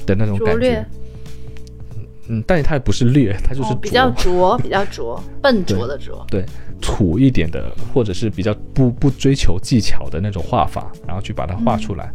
[0.06, 0.86] 的那种感觉。
[2.28, 6.26] 嗯，但是它也不是劣，它就是比较拙，比较拙，笨拙的拙。
[6.30, 6.44] 对，
[6.82, 12.12] 土一点的，或者是比较不不追求技巧的那种画法，然后去把它画出来。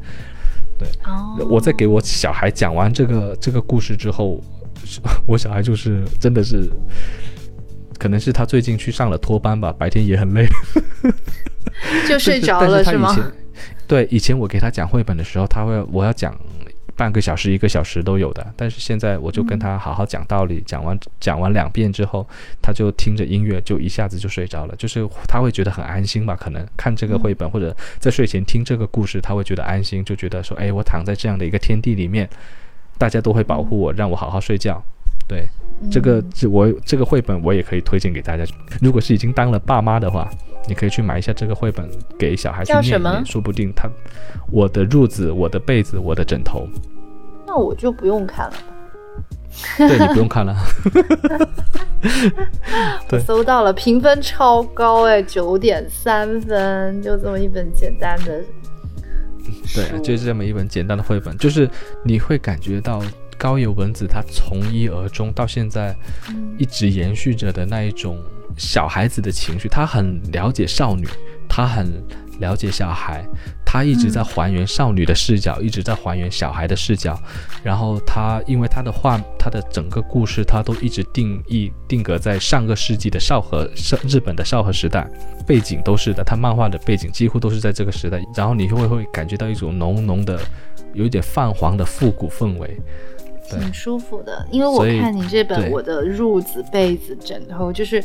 [1.37, 4.41] 对，我在给我小孩讲完这个这个故事之后，
[5.27, 6.71] 我小孩就是真的是，
[7.99, 10.47] 可能是他最近去上了托班吧，白天也很累，
[12.09, 13.17] 就睡着了是吗？
[13.87, 16.35] 对，以前我给他讲绘本的时候，他会我要讲。
[17.03, 22.25] 半个小时、一个小时都有的，但是现在我就跟他好好讲道理，讲完讲完两遍之后，
[22.63, 26.37] 他就听着音乐就一下子就睡着了，就是他会觉得很安心吧？
[26.37, 32.31] 可能看这个绘本或者在睡前听这个故事，他会觉得安心，就觉得说，哎，我躺在这样的一个天地里面，
[32.99, 34.81] 大家都会保护我，让我好好睡觉。
[35.27, 35.49] 对，
[35.91, 38.45] 这个这我这个绘本我也可以推荐给大家。
[38.81, 40.31] 如果是已经当了爸妈的话。
[40.69, 43.91] 你可以去买一下这个绘本，给小孩去念一念，说不定他，
[44.49, 46.69] 我的褥子，我的被子，我的枕头。
[47.53, 48.55] 那我就不用看了。
[49.77, 50.57] 对你不用看了。
[53.11, 58.43] 我搜到了，评分超高哎，九点三分，就这么一本简单的。
[59.75, 61.69] 对，就是这么一本简单的绘本，就是
[62.03, 63.03] 你会感觉到
[63.37, 65.95] 高野文子他从一而终到现在
[66.57, 68.19] 一直延续着的那一种。
[68.59, 71.07] 小孩子的情绪，他很了解少女，
[71.49, 71.91] 他很
[72.39, 73.25] 了解小孩，
[73.73, 77.19] 他一直在还原少女的视角，一直在还原小孩的视角。
[77.63, 83.67] 然后他因为他的画，他的整个故事，他都一直定义定格在上个世纪的少和
[84.07, 85.11] 日本的少和时代，
[85.47, 88.23] 背景都是的，他漫画的背景几乎都是在这个时代。
[88.37, 90.39] 然后你会会感觉到一种浓浓的，
[90.93, 92.79] 有一点泛黄的复古氛围。
[93.59, 98.03] 挺舒服的，因为我看你这本《我的褥子、被子、枕头》，就是，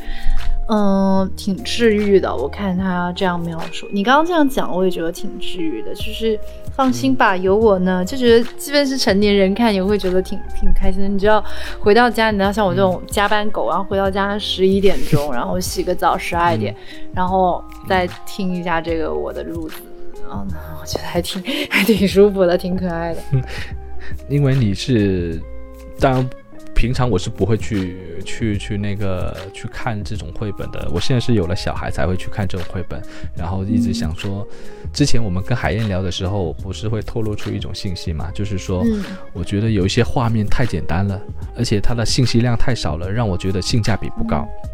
[0.70, 2.36] 嗯，挺治愈的。
[2.36, 5.94] 我看他这样描述，你刚刚这样讲，我也觉得挺治愈的。
[5.96, 6.40] 就是
[6.76, 11.08] 放心吧，有我呢，就觉得即便是成年人看也会觉得挺挺开心的。
[11.08, 11.44] 你知道，
[11.80, 16.76] 回到家，你知道像我这种加班狗，然后回到家十一点钟，然后洗个澡十二点，
[17.14, 19.76] 然后再听一下这个《我的褥子》，
[20.32, 20.46] 嗯，
[20.82, 23.22] 我觉得还挺还挺舒服的，挺可爱的。
[24.30, 25.42] 因为你是，
[26.00, 26.30] 当然，
[26.76, 30.90] 平常我是不会去去去那个去看这种绘本的。
[30.94, 33.02] 我现在是有了小孩才会去看这种绘本，
[33.36, 34.48] 然后一直想说，
[34.94, 38.30] 之前我们跟海燕聊的时候，不是会透露出一种信息嘛？
[38.32, 38.84] 就是说，
[39.34, 41.20] 我觉得有一些画面太简单了，
[41.58, 44.48] 而且它的信息量太少了，让我觉得性价比不高。
[44.64, 44.70] 嗯，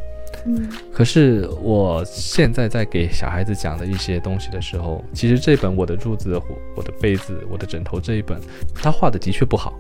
[0.92, 6.40] 可是我现在在给小孩子讲的一些东西的时候，其实这本《我的褥子、
[6.76, 8.40] 我的被子、我的枕头》这一本，
[8.76, 9.74] 他画的的确不好，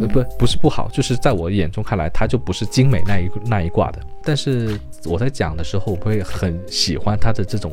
[0.00, 4.00] 呃，不，不是不好，就是在我眼中看来，他就不是精美那一那一挂的。
[4.22, 7.72] 但是我在讲的时候，我会很喜欢他的这种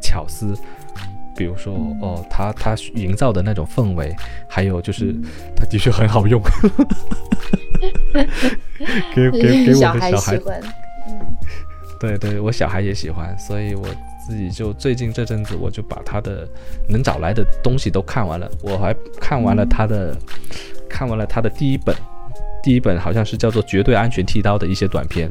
[0.00, 0.54] 巧思，
[1.36, 4.14] 比如说哦，他他营造的那种氛围，
[4.48, 5.14] 还有就是
[5.54, 6.40] 他的确很好用，
[9.14, 10.40] 给给给我的小孩。
[11.98, 13.86] 对对，我小孩也喜欢，所以我
[14.26, 16.46] 自己就最近这阵子，我就把他的
[16.88, 18.50] 能找来的东西都看完了。
[18.62, 20.16] 我还看完了他的，
[20.88, 21.94] 看完了他的第一本，
[22.62, 25.30] 第一本好像是叫做《绝对安全剃刀》的一些短片，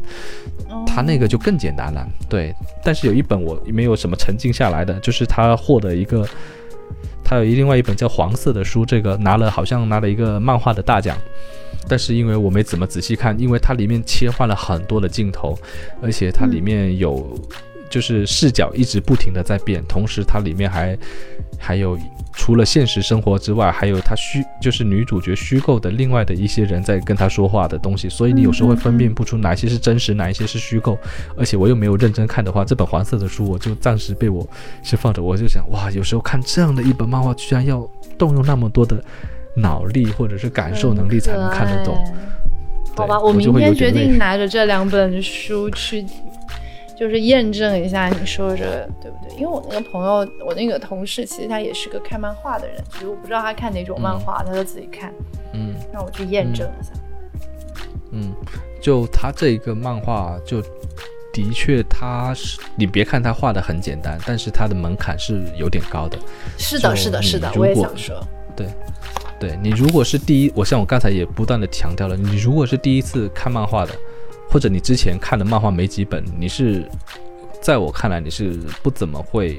[0.87, 2.07] 他那个就更简单了。
[2.29, 2.53] 对，
[2.83, 6.27] 但是有一本我没有什么沉浸下来的，就是他获得一个，
[7.23, 11.17] 他有另外一本叫《黄色的书》，这个拿了好像拿了一个漫画的大奖，
[11.87, 15.57] 但是因为我没怎么仔细看，因为它里面切换了很多的镜头，
[16.01, 17.39] 而且它里面有。
[17.87, 20.97] 就是视角一直不停的在变，同时它里面还
[21.57, 21.97] 还有
[22.33, 30.97] 除了现实生活之外，还有它虚就是女主角虚构的另外的一些人在跟她说话的东西，所以你有时候会分辨不出哪些是真实，哪一些是虚构。
[31.37, 34.45] 而且我又没有认真看的话，这本黄色的书我就暂时被我
[34.81, 39.01] 是放着，我就想哇，有时候看这样的一本漫画，居然要动用那么多的
[39.55, 41.95] 脑力或者是感受能力才能看得懂。
[42.95, 46.05] 好吧，我明天决定拿着这两本书去。
[46.97, 49.35] 就是验证一下你说这个对不对？
[49.35, 55.13] 因为我那个朋友，我那个同事，其实他也是个看漫画的人，其实我不知道他看哪种漫画，他就自己看。
[55.51, 56.93] 嗯，让我去验证一下。
[58.11, 58.31] 嗯，
[58.81, 60.61] 就他这一个漫画，就
[61.33, 66.17] 的确他是，你别看他画的很简单，但是他的门槛是有点高的。
[66.57, 68.25] 是的，是的，是的，我也想说。
[68.55, 68.67] 对，
[69.39, 73.93] 对你如果是第一，我像我刚才也不断的强调了，你如果是第一次看漫画的。
[74.47, 76.87] 或者你之前看的漫画没几本，你是
[77.61, 79.57] 在我看来你是不怎么会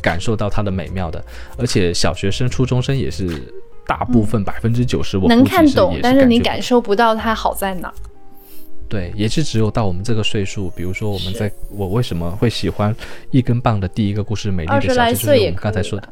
[0.00, 1.22] 感受到它的美妙的，
[1.58, 3.42] 而且小学生、初中生也是
[3.86, 7.92] 大部分百分之九十我能看懂，但是你感受不到它好在哪。
[8.88, 12.94] 对，也是只有到我们这个岁数，比如说我们在我为什么会喜欢
[13.32, 16.08] 一根棒的第一个故事《美丽的小学》，就是我们刚才说的。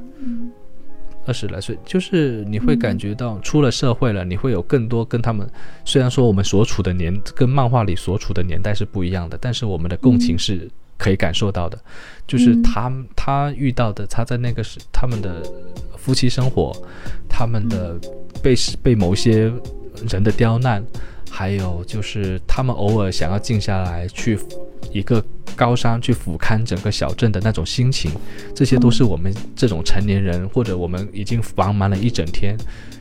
[1.30, 5.48] 二十来岁，就是你会感觉到出了社会了，你会有更多跟他们。
[5.84, 10.68] 虽然说我们所处的年跟漫画里所处的年代是不一样的，但是我们的共情是
[10.98, 11.78] 可以感受到的。
[12.26, 15.40] 就是他他遇到的，他在那个时他们的
[15.96, 16.76] 夫妻生活，
[17.28, 17.96] 他们的
[18.42, 19.52] 被被某些
[20.10, 20.84] 人的刁难。
[21.30, 24.38] 还有就是他们偶尔想要静下来，去
[24.92, 25.24] 一个
[25.56, 28.10] 高山去俯瞰整个小镇的那种心情，
[28.54, 32.56] 这些都是我们这种成年人或者我们已经繁忙了一整天，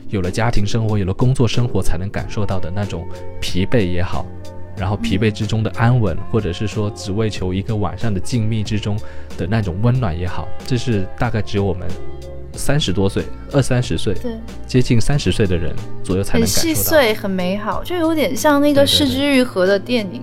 [0.08, 3.06] 有了家庭生活，有了工作生活才能感受到的那种
[3.40, 4.24] 疲惫也好，
[4.76, 8.96] 然后疲惫之中的安稳，或者是说只为求一个晚上的静谧之中
[9.36, 11.88] 的那种温暖也好，这是大概只有我们。
[12.60, 16.68] 三十多岁，二三十岁，对，接近三十岁的人左右才能感受到。
[16.68, 20.22] 很细碎，很美好，就有点像那个《失之愈合》的电影。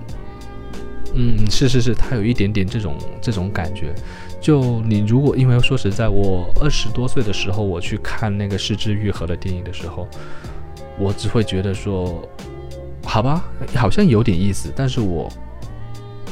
[1.14, 3.92] 嗯，是是是，它有一点点这种这种感觉。
[4.40, 10.06] 就你如果因为说实在，我二十多岁的时候我去看那个《失之愈合》的电影的时候，
[10.96, 12.22] 我只会觉得说，
[13.02, 15.28] 好吧，好像有点意思，但是我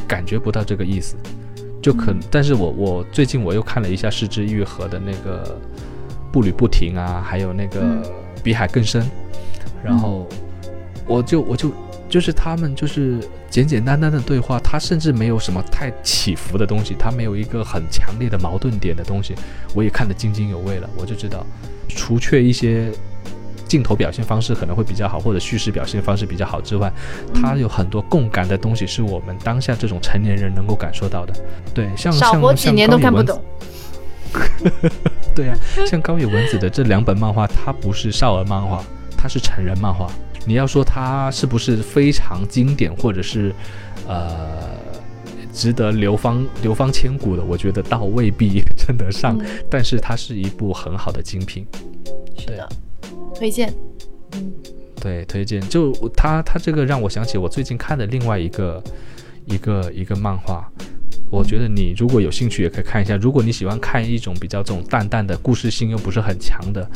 [0.07, 1.17] 感觉不到这个意思。
[1.83, 5.59] 就可，但是我我最近我又看了一下《失之愈合》的那个。
[6.37, 7.83] 步履不停啊，还有那个
[8.43, 9.03] 比海更深，
[9.83, 10.29] 然后
[11.07, 11.73] 我就我就
[12.11, 13.19] 就是他们就是
[13.49, 19.35] 简简单单的对话，他甚至没有什么太起伏的东西，他没有一个很强烈的矛盾点的东西，
[19.75, 20.87] 我也看得津津有味了。
[20.99, 21.43] 我就知道，
[21.89, 22.93] 除却一些
[23.67, 26.93] 镜头表现方式可能会比较好，或者叙事表现方式比较好之外，
[27.33, 31.33] 他有很多共感的东西是我们当下这种成年人能够感受到的。
[31.73, 33.43] 对，像少活几年都看不懂。
[35.37, 35.57] 对啊，
[35.87, 38.83] 像高野文子的这两本漫画，它不是少儿漫画，
[39.19, 40.11] 它是成人漫画。
[40.47, 43.55] 你要说它是不是非常经典，或者是
[44.09, 44.39] 呃
[45.53, 47.45] 值得流芳流芳千古的？
[47.45, 49.39] 我觉得倒未必称得上，
[49.71, 51.67] 但是它是一部很好的精品。
[52.39, 52.69] 是的，
[53.35, 53.71] 推荐。
[54.33, 54.53] 嗯，
[55.01, 55.61] 对，推荐。
[55.69, 58.83] 就它它这个让我想起我最近看的另外一个
[59.45, 60.67] 一个一个漫画。
[61.29, 63.17] 我觉得你如果有兴趣，也可以看一下。
[63.17, 66.89] 如果你喜欢看一种比较这种淡淡的故事性又不是很强的，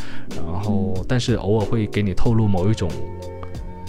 [0.53, 2.89] 然后但是偶尔会给你透露某一种，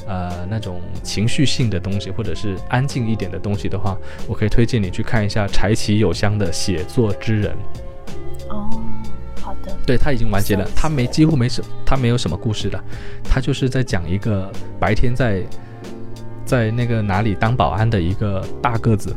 [0.08, 3.96] 呃，那种情绪性的东西，或者是安静一点的东西的话，
[4.28, 7.56] 我可以推荐你去看一下柴崎友香的《写作之人》。
[8.50, 8.68] 哦，
[9.40, 9.78] 好的。
[9.86, 12.84] 对他已经完结了，他没几乎没什，他没有什么故事的，
[13.24, 15.44] 他就是在讲一个白天在
[16.44, 19.16] 在那个哪里当保安的一个大个子。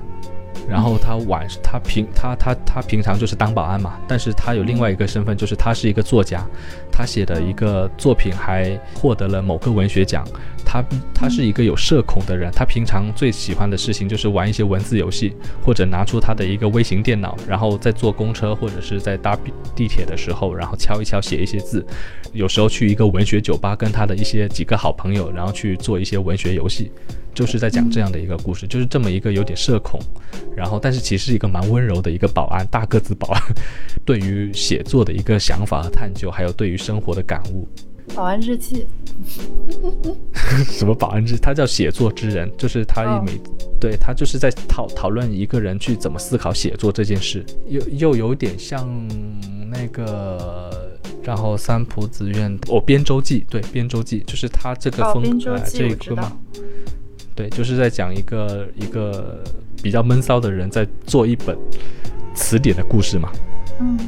[0.69, 6.45] 然后他晚他平他他他平常就是当保安嘛，但是他有另外一个身份，就是他是一个作家，
[6.91, 10.25] 他写的一个作品还获得了某个文学奖。
[10.67, 10.83] 他
[11.15, 15.33] 他是一个有社恐的人，他平常最喜欢的事情就是玩一些文字游戏，
[15.63, 19.39] 或者拿出他的一个微型电脑，然后在坐公车或者是在搭
[19.77, 21.87] 地铁的时候，然后敲一敲写一些字。
[22.33, 26.91] 有时候去一个文学酒吧，跟他的一些几个好朋友，然后去做一些文学游戏。
[27.35, 30.01] 就是在讲这样的一个故事，就是这么一个有点社恐，
[30.57, 33.43] 然后但是其实是一个蛮温柔的一个保安，大个子保安，
[34.05, 37.69] 对于写作的一个想法和探究，还有对于生活的感悟，
[38.15, 38.87] 保安日记。
[40.67, 41.37] 什么保安之？
[41.37, 43.41] 他叫写作之人，就是他一每，
[43.81, 48.89] 对他就是在讨讨论一个人去怎么思考写作这件事，又又有点像
[49.71, 56.37] 那个，然后三浦子苑哦，编周记，对，编周记就是他这个风格这一个嘛，
[57.35, 59.43] 对，就是在讲一个一个
[59.83, 61.57] 比较闷骚的人在做一本
[62.35, 63.31] 词典的故事嘛，
[63.81, 63.99] 嗯。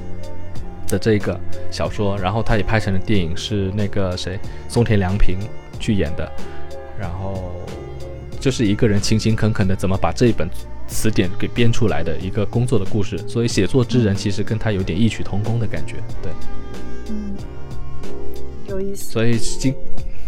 [0.88, 1.36] 的这个
[1.68, 5.36] 小说，然后他也拍成了电影，是那个谁，松田良平
[5.80, 6.30] 去演的，
[6.96, 7.52] 然后
[8.38, 10.48] 就是一个人勤勤恳恳的怎么把这一本
[10.86, 16.30] 词典给编出来的一个工作的故事，所以写作之人其实跟他有点异曲同工的感觉，对，
[17.08, 17.34] 嗯，
[18.68, 19.10] 有意思。
[19.10, 19.74] 所以今，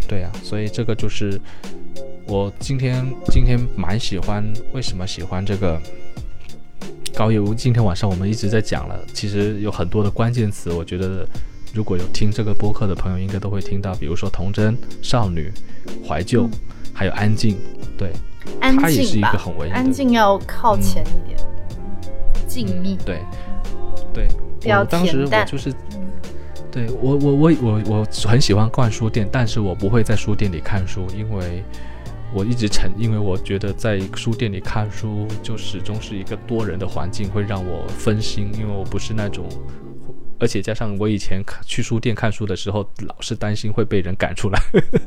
[0.09, 1.41] 对呀，所以这个就是
[2.29, 5.81] 我今天今天蛮喜欢，为什么喜欢这个？
[7.17, 11.27] 高邮，今天晚上我们一直在讲了，其实有很多的关键词，我觉得
[11.75, 15.51] 如果有听这个播客的朋友，应该都会听到，比如说童真、少女、
[16.07, 16.49] 怀旧，
[16.93, 17.57] 还有安静。
[17.97, 18.13] 对，
[18.61, 19.73] 它也是一个很文艺。
[19.73, 21.39] 安静要靠前一点，
[22.47, 22.97] 静谧。
[23.05, 23.23] 对，
[24.13, 24.29] 对。
[24.71, 25.73] 我当时我就是，
[26.71, 31.65] 对我我我我我很喜欢逛书店，但是我不会在书店里看书，因为。
[32.33, 39.49] 我一直沉，因为我觉得在书店里看书就始终是一个多人的环境，会让我分心，因为我不是那种。
[40.39, 44.61] 而且加上我以前去书店看书的时候，老是担心会被人赶出来，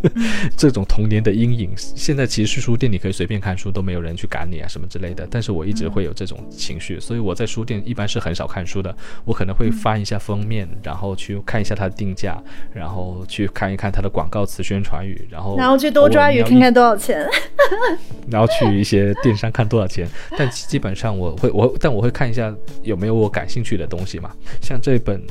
[0.58, 1.72] 这种童年的阴影。
[1.78, 5.28] 现在其实去书店你可以随便看书，都没有人去赶你啊什么之类的。
[5.30, 8.96] 但是我一直会有这种情绪，所以我在书店一般是很少看书的。
[9.26, 12.42] 我可能会翻一下封面，然后去看一下它的定价，
[12.74, 17.28] 然后去看一看它的广告词、宣传语，然后然后去多抓鱼看看多少钱，
[18.30, 20.08] 然后去一些电商看多少钱。
[20.38, 22.54] 但基本上我会我但我会看一下
[22.84, 24.32] 有没有我感兴趣的东西嘛，
[24.62, 25.22] 像这本。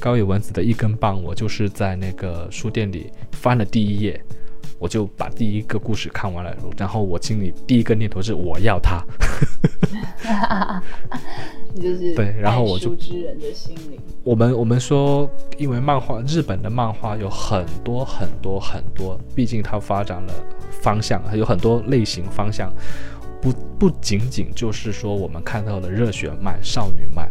[0.00, 4.20] 高野文子的一根棒，我就是在那个书店里翻了第一页，
[4.78, 9.02] 我就把第一个故事看完了，然后我心里第一个念头是我要它。
[11.76, 13.98] 就是 对，然后我就之人的心灵。
[14.24, 20.34] 我们我们说，因为漫画日本的漫画有很多很多很多，毕竟它发展了
[20.84, 22.70] 方向，还有很多类型方向，
[23.40, 27.26] 不不仅仅就是说我们看到的热血漫、少女漫。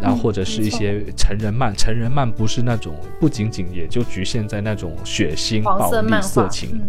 [0.00, 6.82] 然后或者是一些成人漫，成人漫不是那种，不仅仅也就局限在那种血腥、暴力、色情，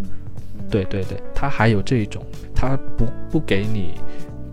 [0.67, 2.25] 对对对，它还有这种，
[2.55, 3.99] 它不不给你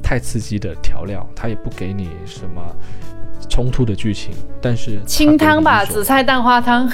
[0.03, 2.63] 太刺激的调料，它也不给你什么
[3.51, 4.33] 冲突的剧情，
[4.63, 6.89] 但是清汤吧，紫菜蛋花汤，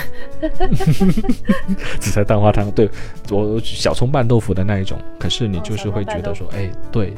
[2.00, 2.90] 紫菜蛋花汤， 对
[3.30, 7.12] 我小葱拌豆腐的那一种，可是你就是会觉得说，哎，对，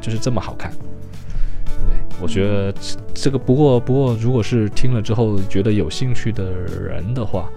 [0.00, 0.72] 就是这么好看。
[0.72, 2.74] 对我觉得
[3.14, 7.48] 这个不过不过，如果是听了之后觉得有兴趣的人的话，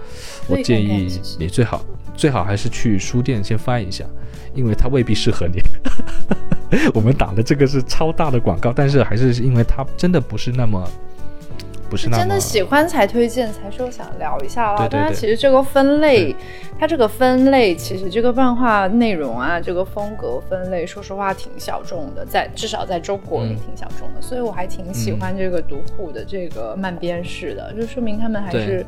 [0.46, 4.04] 我建议你最好最好还是去书店先翻一下，
[4.54, 5.60] 因为它未必适合你。
[6.94, 10.88] 我们打的这个是超大的广告，但是还是因为它真的不是那么。
[11.94, 14.88] 不是真的喜欢才推荐，才说想聊一下了。
[14.90, 16.34] 但是其实这个分类，
[16.76, 24.20] 它这个分类其实这个漫画内容啊，这个风格分类，说实话挺小众的，在至少在中国也挺小众的。
[24.20, 28.84] 所以我还挺喜欢这个读库的这个漫编式的，就说明他们还是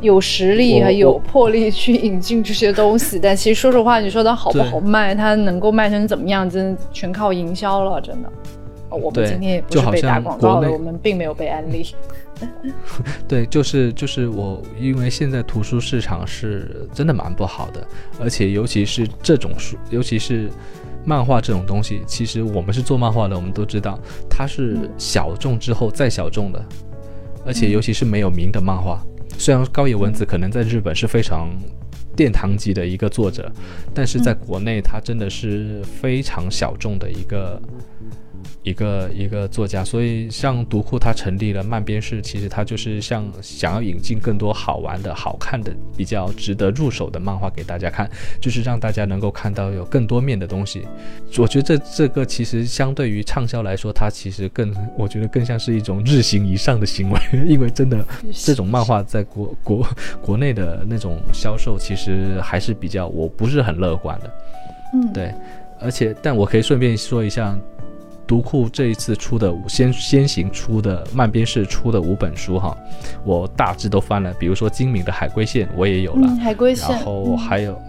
[0.00, 3.18] 有实力还有魄力去引进这些东西。
[3.18, 8.30] 但其实说实话，你说它好不好卖，它能够卖成怎么样，真的全靠营销了，真的。
[8.90, 11.84] 我们今天也不是被打广告了，我们并没有被安利。
[13.28, 17.86] 对，就是就是我，因为现在图书市场是真的蛮不好的，
[18.20, 20.50] 而且尤其是这种书，尤其是
[21.04, 23.98] 漫画这种东西，其实我们是做漫画的，我们都知道
[24.28, 26.64] 它是小众之后再小众的，
[27.46, 29.00] 而且尤其是没有名的漫画，
[29.38, 31.48] 虽然高野文子可能在日本是非常
[32.16, 33.50] 殿堂级的一个作者，
[33.94, 37.60] 但是在国内它真的是非常小众的一个。
[38.64, 48.10] 一个一个作家，所以像读库，它成立了漫编室，其实它就是像想要引进更多好玩的、好看的、比较值得入手的漫画给大家看，
[48.40, 50.82] 就是让大家能够看到有更多面的东西。
[51.36, 59.86] 我觉得这这个其实相对于畅销来说，它其实更，我觉得更像是一种日行以上的行为， 因为真的这种漫画在国国
[60.22, 64.34] 国内的那种销售，其实还是比较我不是很乐观的。
[64.94, 65.34] 嗯，对，
[65.78, 67.54] 而且但我可以顺便说一下。
[68.26, 72.76] 读库这一次出的先先行出的慢编式出的五本书哈，
[73.22, 74.32] 我大致都翻了。
[74.38, 77.80] 比如说精明的海龟线我也有了，海龟线，然后还有，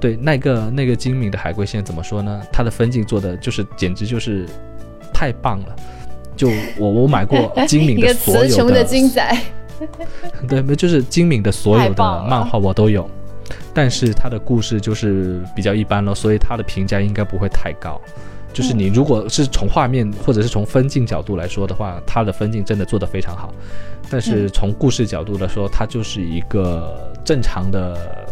[0.00, 2.42] 对那个那个精明的海龟线怎么说呢？
[2.50, 4.48] 它的分镜做的就是简直就是
[5.12, 5.76] 太棒了。
[6.34, 6.48] 就
[6.78, 9.36] 我我买过 精明的所有的精仔，
[10.48, 13.08] 对，就是精敏的所有的漫画我都有，
[13.74, 18.00] 但是他的故事就是比较一般了，所以他的评价应该不会太高。
[18.52, 23.52] 就是你如果是从画面或者是从分镜角度来说的话，它的分镜真的做得非常好，
[24.10, 28.26] 但是从故事角度来说，它就是一个正常的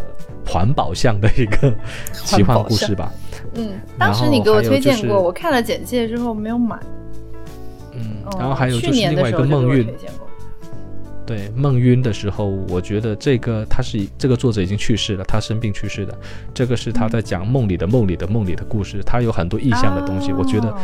[0.45, 1.73] 环保向的一个
[2.13, 3.11] 奇幻故事吧。
[3.55, 6.79] 嗯，当时你给我推荐过，我看了简介之后没有买。
[7.93, 9.87] 嗯，然后还有就是另外一个梦运。
[11.25, 16.17] 对梦晕的时候，我觉得这个他是这个作者已经去世了，他生病去世的。
[16.53, 20.75] 这个是他在讲梦里的梦里的梦里的故事，他有很多意象的东西，我觉得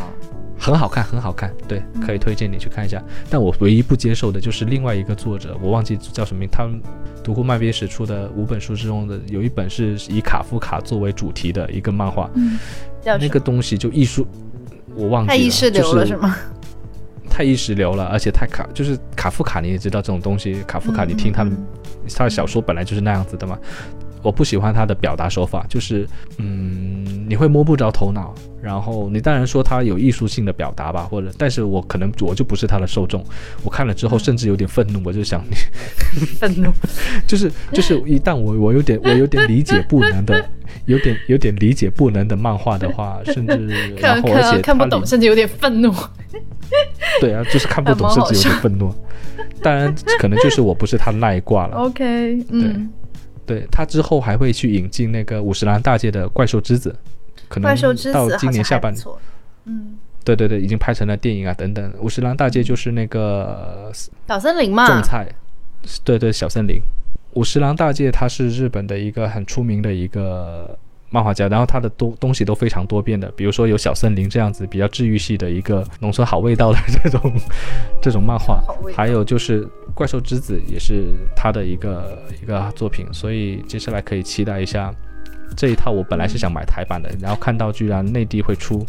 [0.58, 1.54] 很好看，很好看。
[1.68, 3.04] 对，可以推荐你去看一下。
[3.30, 6.48] 但我唯一不接受的就是另外一个作者，我忘记叫什么名。
[6.50, 6.80] 他们
[7.24, 12.30] 读过麦别史出的五本书之中的有一本是以卡夫卡作为主题的一个漫画，
[13.04, 14.26] 那个东西就艺术，
[14.96, 16.36] 我忘记了，太意识流了是吗？
[17.38, 20.64] 太意识流了，而且太卡，就是卡夫卡，你也知道这种东西。
[20.64, 21.52] 卡夫卡，你听他的
[22.16, 23.60] 他的小说本来就是那样子的嘛。
[24.22, 26.08] 我不喜欢他的表达手法，就是
[26.38, 28.34] 嗯，你会摸不着头脑。
[28.60, 33.24] 然后你当然说他有艺术性的表达吧，或者，但是我可能我就不是他的受众。
[33.64, 36.70] 我看了之后甚至有点愤怒，我就想你， 愤怒，
[37.28, 40.44] 就是就是一旦我我有点我有点理解不能的，
[40.86, 45.94] 有点有点理解不能的漫画的话， 甚至然后而且看不懂，甚至有点愤怒。
[47.22, 48.94] 对啊，就是看不懂，甚至有点愤怒。
[49.62, 51.78] 当然，可能就是我不是他那一挂了。
[51.78, 52.04] OK，
[52.50, 52.70] 嗯，对
[53.72, 56.96] 他之后还会去引进那个五十岚大介的怪兽之子。
[57.50, 57.74] 可能
[58.12, 59.04] 到今年下半年，
[59.64, 59.96] 嗯，
[60.26, 61.94] 对对对，已经拍成了电影啊等等。
[62.00, 63.90] 五十岚大介就是那个
[64.28, 65.26] 小森林嘛，种菜，
[66.04, 66.82] 对对，小森林。
[67.36, 70.78] 五十岚大介他是日本的一个很出名的一个
[71.10, 77.34] 漫画家，然后他的东东西都非常多变的，比如说有小森林这样子比较治愈系的一个农村好味道的这种
[78.02, 78.62] 这种漫画，
[78.96, 84.94] 还有就是怪兽之子也是他的一个一个作品，所以接下来可以期待一下。
[85.56, 88.86] 这一套我本来是想买台版的，然后看到居然内地会出，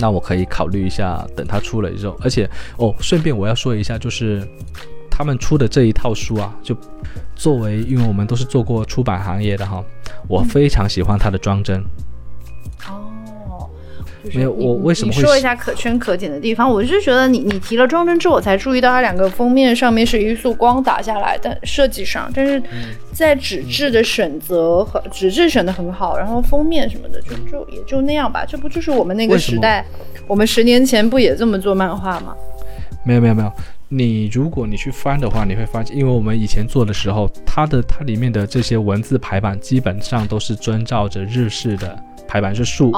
[0.00, 2.18] 那我可以考虑一下，等它出了之后。
[2.20, 4.44] 而且哦，顺便我要说一下，就是
[5.20, 6.74] 他们出的这一套书啊，就
[7.36, 9.84] 作为，因为我们都是做过出版行业的哈，
[10.26, 11.78] 我非常喜欢它的装帧。
[12.88, 13.68] 哦
[14.34, 16.70] 没有，我为什么会说一下可圈可点的地方？
[16.70, 22.62] 我是觉得你你提了装帧之后，我才注意到它两个封面上面是一束光打下来的设计上，但是
[23.12, 28.42] 在纸质的选择和纸质选的很好，然后封面什么的就就也就那样吧。
[28.46, 29.84] 这不就是我们那个时代，
[30.26, 32.34] 我们十年前不也这么做漫画吗？
[33.04, 33.52] 没有没有没有，
[33.92, 41.98] 你如果你去翻的话，你会发现，因为我们以前做的时候，它的它里面的这些文字排版基本上都是遵照着日式的。
[42.28, 42.92] 排版是竖，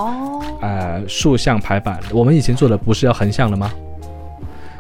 [0.61, 1.99] 呃，竖向排版。
[2.13, 3.73] 我们以前做的不是要横向的吗？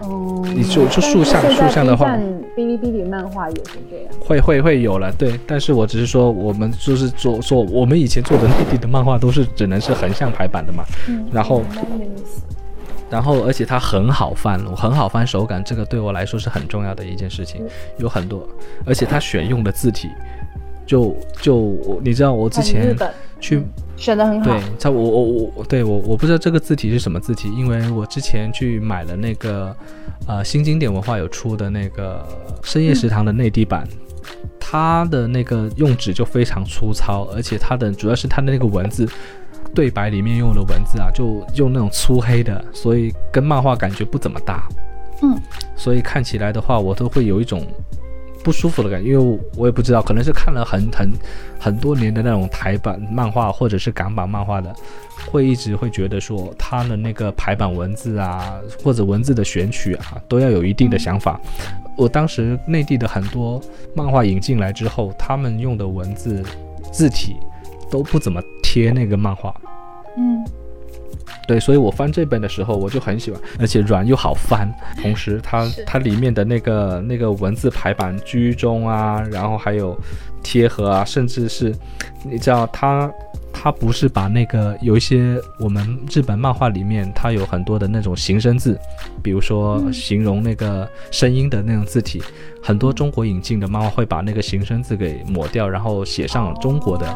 [0.02, 2.14] 哦，你就就竖向，竖向的话，
[2.54, 4.12] 哔哩哔哩漫画也是这样。
[4.20, 5.40] 会会会有了，对。
[5.46, 10.84] 但是我只是说，我们就是做做，我们以前做的内地的漫画都是只能是横向排版的嘛。
[11.08, 11.26] 嗯。
[11.32, 11.62] 然后，
[13.12, 17.62] 然后，而且它很好翻，很好翻手感，这个对我来说是很重要的一件事情。
[17.98, 18.48] 有很多，
[18.86, 20.08] 而且它选用的字体，
[20.86, 22.96] 就就我，你知道我之前
[23.38, 23.62] 去。
[23.94, 24.50] 选的很好。
[24.50, 29.76] 对，他我我我对我我不知道这个字体是什么字体，因为我之前去买了那个，
[30.26, 32.26] 呃，新经典文化有出的那个
[32.64, 33.86] 深夜食堂的内地版，
[34.58, 39.06] 它的那个用纸就非常粗糙，而且它的主要是它的那个文字，
[39.74, 44.68] 对白里面用的文字啊，就用那种粗黑的，所以跟漫画感觉不怎么搭。
[45.22, 45.40] 嗯，
[45.76, 47.66] 所以看起来的话，我都会有一种。
[48.44, 51.12] 不舒服的感觉，因为我也不知道，可能是看了很很
[51.60, 54.74] 很多年的那种台版漫画或者是港版漫画的，
[55.30, 61.40] 会一直会觉得说他的那个排版文字啊，或者文字的选取啊，都要有一定的想法。
[61.96, 63.62] 我当时内地的很多
[63.94, 66.42] 漫画引进来之后，他们用的文字
[66.90, 67.36] 字体
[67.92, 68.42] 都不怎么
[68.72, 69.54] 贴那个漫画。
[70.16, 70.42] 嗯。
[71.48, 74.72] 对，所以我翻这本的时候，我就很喜欢，而且软又好翻，
[75.02, 79.98] 同时它它里面的那个那个文字排版居中啊，然后还有
[80.42, 81.74] 贴合啊，甚至是
[82.24, 83.10] 你知道他
[83.52, 88.78] 他不是把那个有一些我们日本漫画里面它有很多的那种形声字，
[89.22, 92.22] 比如说形容那个声音的那种字体，
[92.62, 97.06] 很多中国引进的漫画会把那个形声字给抹掉，然后写上中国的。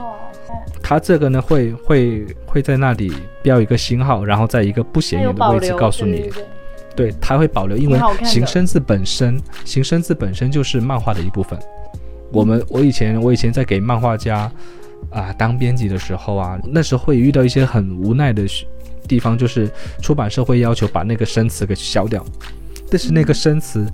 [0.83, 3.13] 它这个呢，会会会在那里
[3.43, 6.31] 标一个星号，然后在一个不显眼的位置告诉你，
[6.95, 11.59] 对，它会保留，因为形声字本身，形声字本身就是漫画的一部分。
[12.33, 14.51] 我们我以前我以前在给漫画家
[15.11, 18.45] 啊当编辑的时候啊，那时候会遇到一些很无奈的
[19.07, 19.71] 地方，就是
[20.03, 22.25] 出版社会要求把那个生词给消掉，
[22.91, 23.87] 但是那个生词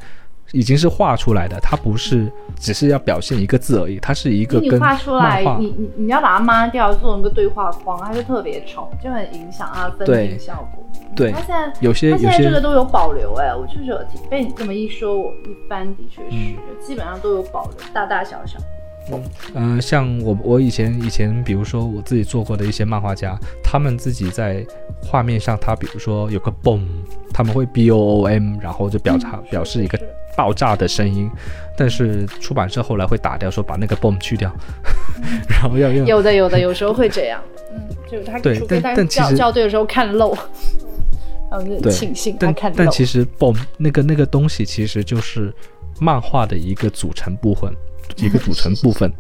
[0.51, 10.85] 已经是画出来的，它不是只是要表现一个字而已，它是一个跟画出来，你你你要把它抹掉，做成个对话框，它就特别丑，就很影响它的分镜效果。
[11.14, 18.59] 对，它现在有些它现在这个都有保留哎，我就觉得被你这么一说，我一般的确是，基本上都有保留，大大小小。
[19.55, 24.65] 嗯，像我我以前以前，比如说我自己做过的一些漫画家，他们自己在
[25.03, 26.87] 画面上，他比如说有个 boom，
[27.33, 29.99] 他们会 b o o m，然后就表达表示一个
[30.37, 31.29] 爆炸的声音，
[31.77, 34.51] 但是出版社后来会打掉，说把那个 boom 去掉，
[35.51, 37.43] 然后要用有的有的有时候会这样，
[37.74, 37.81] 嗯，
[38.11, 40.33] 就是他对，但但其实校对的时候看漏，
[41.51, 42.77] 然后就庆幸他看漏。
[42.79, 45.53] 但其实 boom 那个那个东西其实就是
[46.01, 47.70] 漫画的一个组成部分。
[48.16, 49.12] 一个组成部分，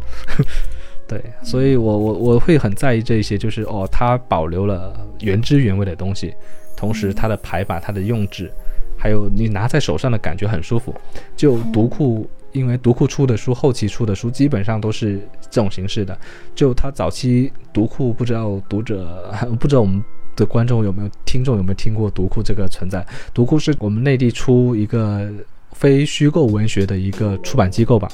[1.08, 6.32] 对，所以我我我会很在意这一些，就是哦，它保留了原汁原味的东西，
[6.76, 8.50] 同时它的排版、它的用纸，
[8.98, 10.94] 还有你拿在手上的感觉很舒服。
[11.36, 15.20] 就读库，因为读库出的书，后期出的书基本上都是
[15.50, 16.16] 这种形式的。
[16.54, 20.02] 就它早期读库，不知道读者 不知道我们
[20.36, 23.04] 的观众有没有听众有没有听过读库这个存在？
[23.34, 25.30] 读库是我们内地出一个
[25.72, 28.08] 非虚构文学的一个出版机构吧。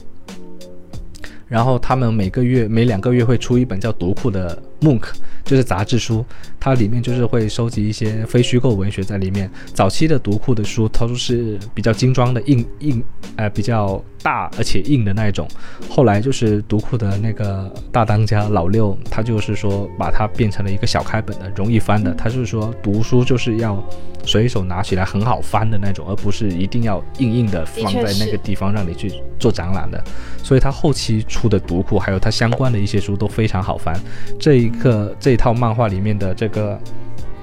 [1.48, 5.02] 然后他们每个月每两个月会出一本叫《读库》的 MOOC，
[5.44, 6.24] 就是杂志书，
[6.60, 9.50] 它里面就是会收集一些非虚构文学在里面。
[9.74, 13.02] 早期的读库的书，它都是比较精装的，硬硬，
[13.36, 15.48] 呃，比较大而且硬的那一种。
[15.88, 22.14] 后来就是读库的那个大当家老六，他就是说把它变成了一个小开本的，容易翻的。
[22.14, 23.82] 他就是说读书就是要
[24.24, 30.02] 随手拿起来很好翻的那种，而不是一定要硬硬的放在那个地方让你去做展览的。
[30.42, 33.98] 所以他后期出的读库，还有他相关的一些书都非常好翻。
[34.38, 36.78] 这一个这套漫画里面的这个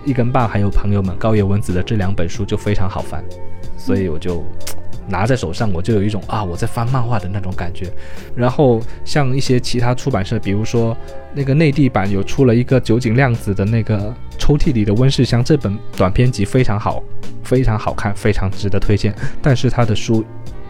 [0.05, 3.23] 一根棒，还有朋友们高野文子的这两本书就非常好翻，
[3.75, 4.43] 所以我就
[5.07, 7.91] 拿在手上，我就有一种啊我在翻漫画的那种感觉。
[8.35, 10.95] 然后像一些其他出版社，比如说
[11.33, 17.01] 那个内地版有出了一个酒井亮子的那个抽屉里的温室香这本短篇集非常好，
[17.43, 19.13] 非常好看，非常值得推荐。
[19.41, 20.23] 但是他的书。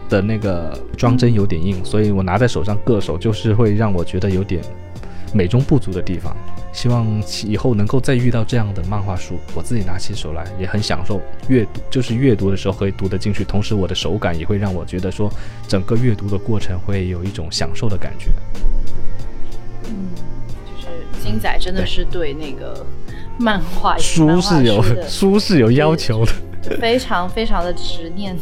[0.08, 4.62] 的那个装帧有点硬，所以我拿在手上硌手，就是会让我觉得有点
[5.36, 6.34] 美中不足的地方。
[6.72, 7.06] 希望
[7.46, 11.18] 以后能够再遇到这样的漫画书，我自己拿起手来也很享受
[11.48, 15.32] 阅读，就是阅读的时候可以读得进去，同时我的手感也会让我觉得说
[15.66, 18.30] 整个阅读的过程会有一种享受的感觉。
[19.84, 20.10] 嗯，
[20.66, 20.88] 就是
[21.22, 22.84] 金仔真的是对那个
[23.38, 28.36] 漫画书是有书是有要求的， 非常非常的执念。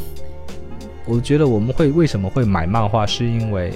[1.07, 3.73] 我觉得我们会为什么会买漫画，是因为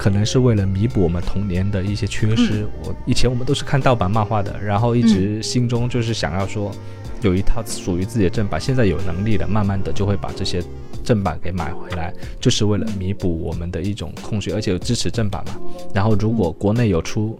[0.00, 2.66] 可能是为了弥补我们童年的一些缺失。
[2.82, 6.72] 我以前我们都是看盗版漫画的，然后一直心中就是想要说
[7.20, 8.58] 有一套属于自己的正版。
[8.58, 10.62] 现在有能力了，慢慢的就会把这些
[11.04, 15.60] 正版给买回来，就是为了弥补我们的一种空虚，而且有支持正版嘛。
[15.94, 17.38] 然后如果国内有出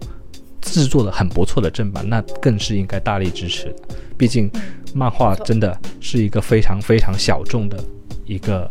[0.61, 3.95] 制作的很不错的正版，那更是应该大力支持的。
[4.19, 4.47] 毕竟
[4.93, 7.83] 漫画真的是一个非常非常小众的
[8.23, 8.69] 一个。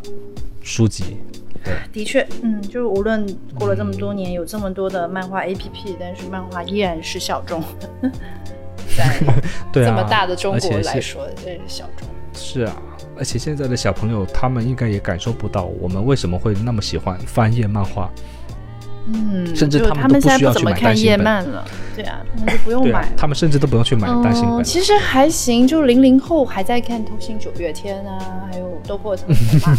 [0.63, 1.17] 书籍，
[1.65, 7.63] 对，的确，嗯，就是无论过了这么多年，有这么多的漫画 APP，但是漫画依然是小众，
[8.97, 9.21] 在
[9.73, 12.09] 这么大的中国来说，这是小众。
[12.33, 12.77] 是啊，
[13.19, 18.11] 而且现在的小朋友，他们应该也感受不到我们为什么会那么喜欢翻页漫画。
[19.07, 21.65] 嗯，甚至他们都不需要去买单行本了。
[21.97, 23.09] 对啊，他们就不用买。
[23.17, 24.63] 他们甚至都不用去买单行本。
[24.63, 29.77] 其实还行，就零零后还在看《偷心九月天》啊，还有《斗破苍穹》嘛，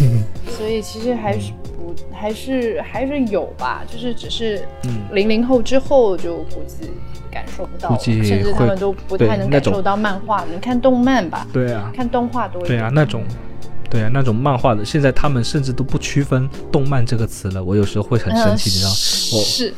[0.58, 4.66] 所以其实还是不还是还是有吧，就是只是
[5.12, 6.90] 零零后之后就估计
[7.32, 10.44] 感受不到，甚至他们都不太能感受到漫画。
[10.52, 12.80] 你看动漫吧，对啊，看动画多一点。
[12.80, 13.24] 对啊，那种。
[13.92, 17.62] 对啊，那种漫画的，现在他们甚至都不区分“动漫”这个词了。
[17.62, 18.90] 我有时候会很生气，你知道？
[19.44, 19.74] 是，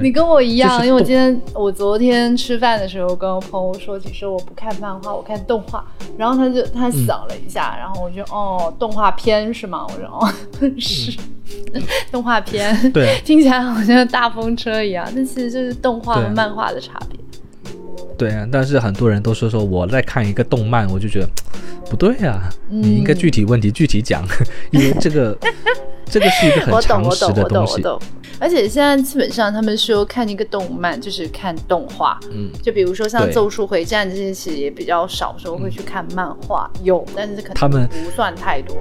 [0.00, 5.84] 你跟我一样，因为我今天我昨天吃饭的时候跟我朋友说起，说我不看漫画，我看动画。
[6.16, 9.84] 然后他就他想了一下，然后我就哦，动画片是吗？
[9.88, 10.32] 我说哦，
[10.78, 11.18] 是
[12.12, 12.92] 动画片。
[12.92, 17.18] 对， 听起来好像大风车一样，但其实就是动画和漫画的差别。
[18.22, 21.28] 对啊，但是很多人都说说我在看一个动漫，我就觉得
[21.90, 24.24] 不对啊，你应该具体问题具体讲，
[24.70, 25.36] 因为这个
[26.06, 27.82] 这个是一个很常识的东西。
[28.38, 38.76] 而且现在基本上他们说看一个动漫就是看动画，嗯，就比如说像《咒术回战》这些，其实也比较少说会去看漫画，有，但是可能他们不算太多。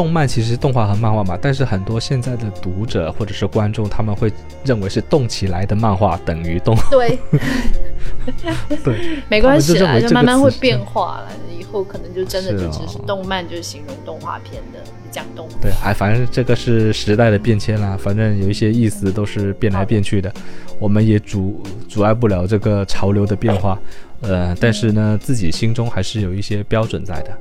[0.00, 4.32] 动漫其实动画和漫画嘛，但是很多现在的读者或者是观众，他们会
[4.64, 6.74] 认为是动起来的漫画等于动。
[6.90, 7.18] 对，
[8.82, 11.28] 对，没关系啦，就慢慢会变化了。
[11.54, 15.54] 以后可能就真的就只是动漫，就是形容动画片的讲动画。
[15.60, 20.32] 对，哎，反正这个是时代的变迁啦，反正有一些意思都是变来变去的，
[20.78, 23.78] 我们也阻阻碍不了这个潮流的变化。
[24.22, 27.38] 呃，但是呢，自己心中还是有一些标准在的。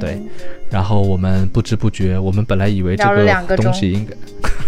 [0.00, 0.20] 对，
[0.70, 3.04] 然后我们不知不觉，我们本来以为这
[3.46, 4.14] 个东西应该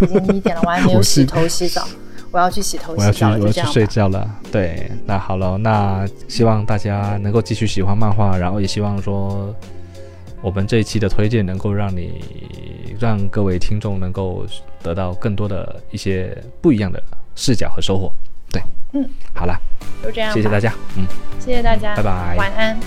[0.06, 1.86] 已经一点了，我还没有 洗头洗澡，
[2.30, 4.28] 我要去洗头洗澡，我要去睡觉了。
[4.52, 9.54] 对，那好了，那希望大家能够继续喜欢漫画，然后也希望说
[10.42, 12.22] 我们这一期的推荐能够让你
[13.00, 14.46] 让各位听众能够
[14.82, 17.02] 得到更多的一些不一样的
[17.34, 18.12] 视角和收获。
[18.50, 18.62] 对，
[18.92, 19.58] 嗯，好了，
[20.04, 21.04] 就这样，谢谢大家，嗯，
[21.40, 22.78] 谢谢大家，拜拜，晚安。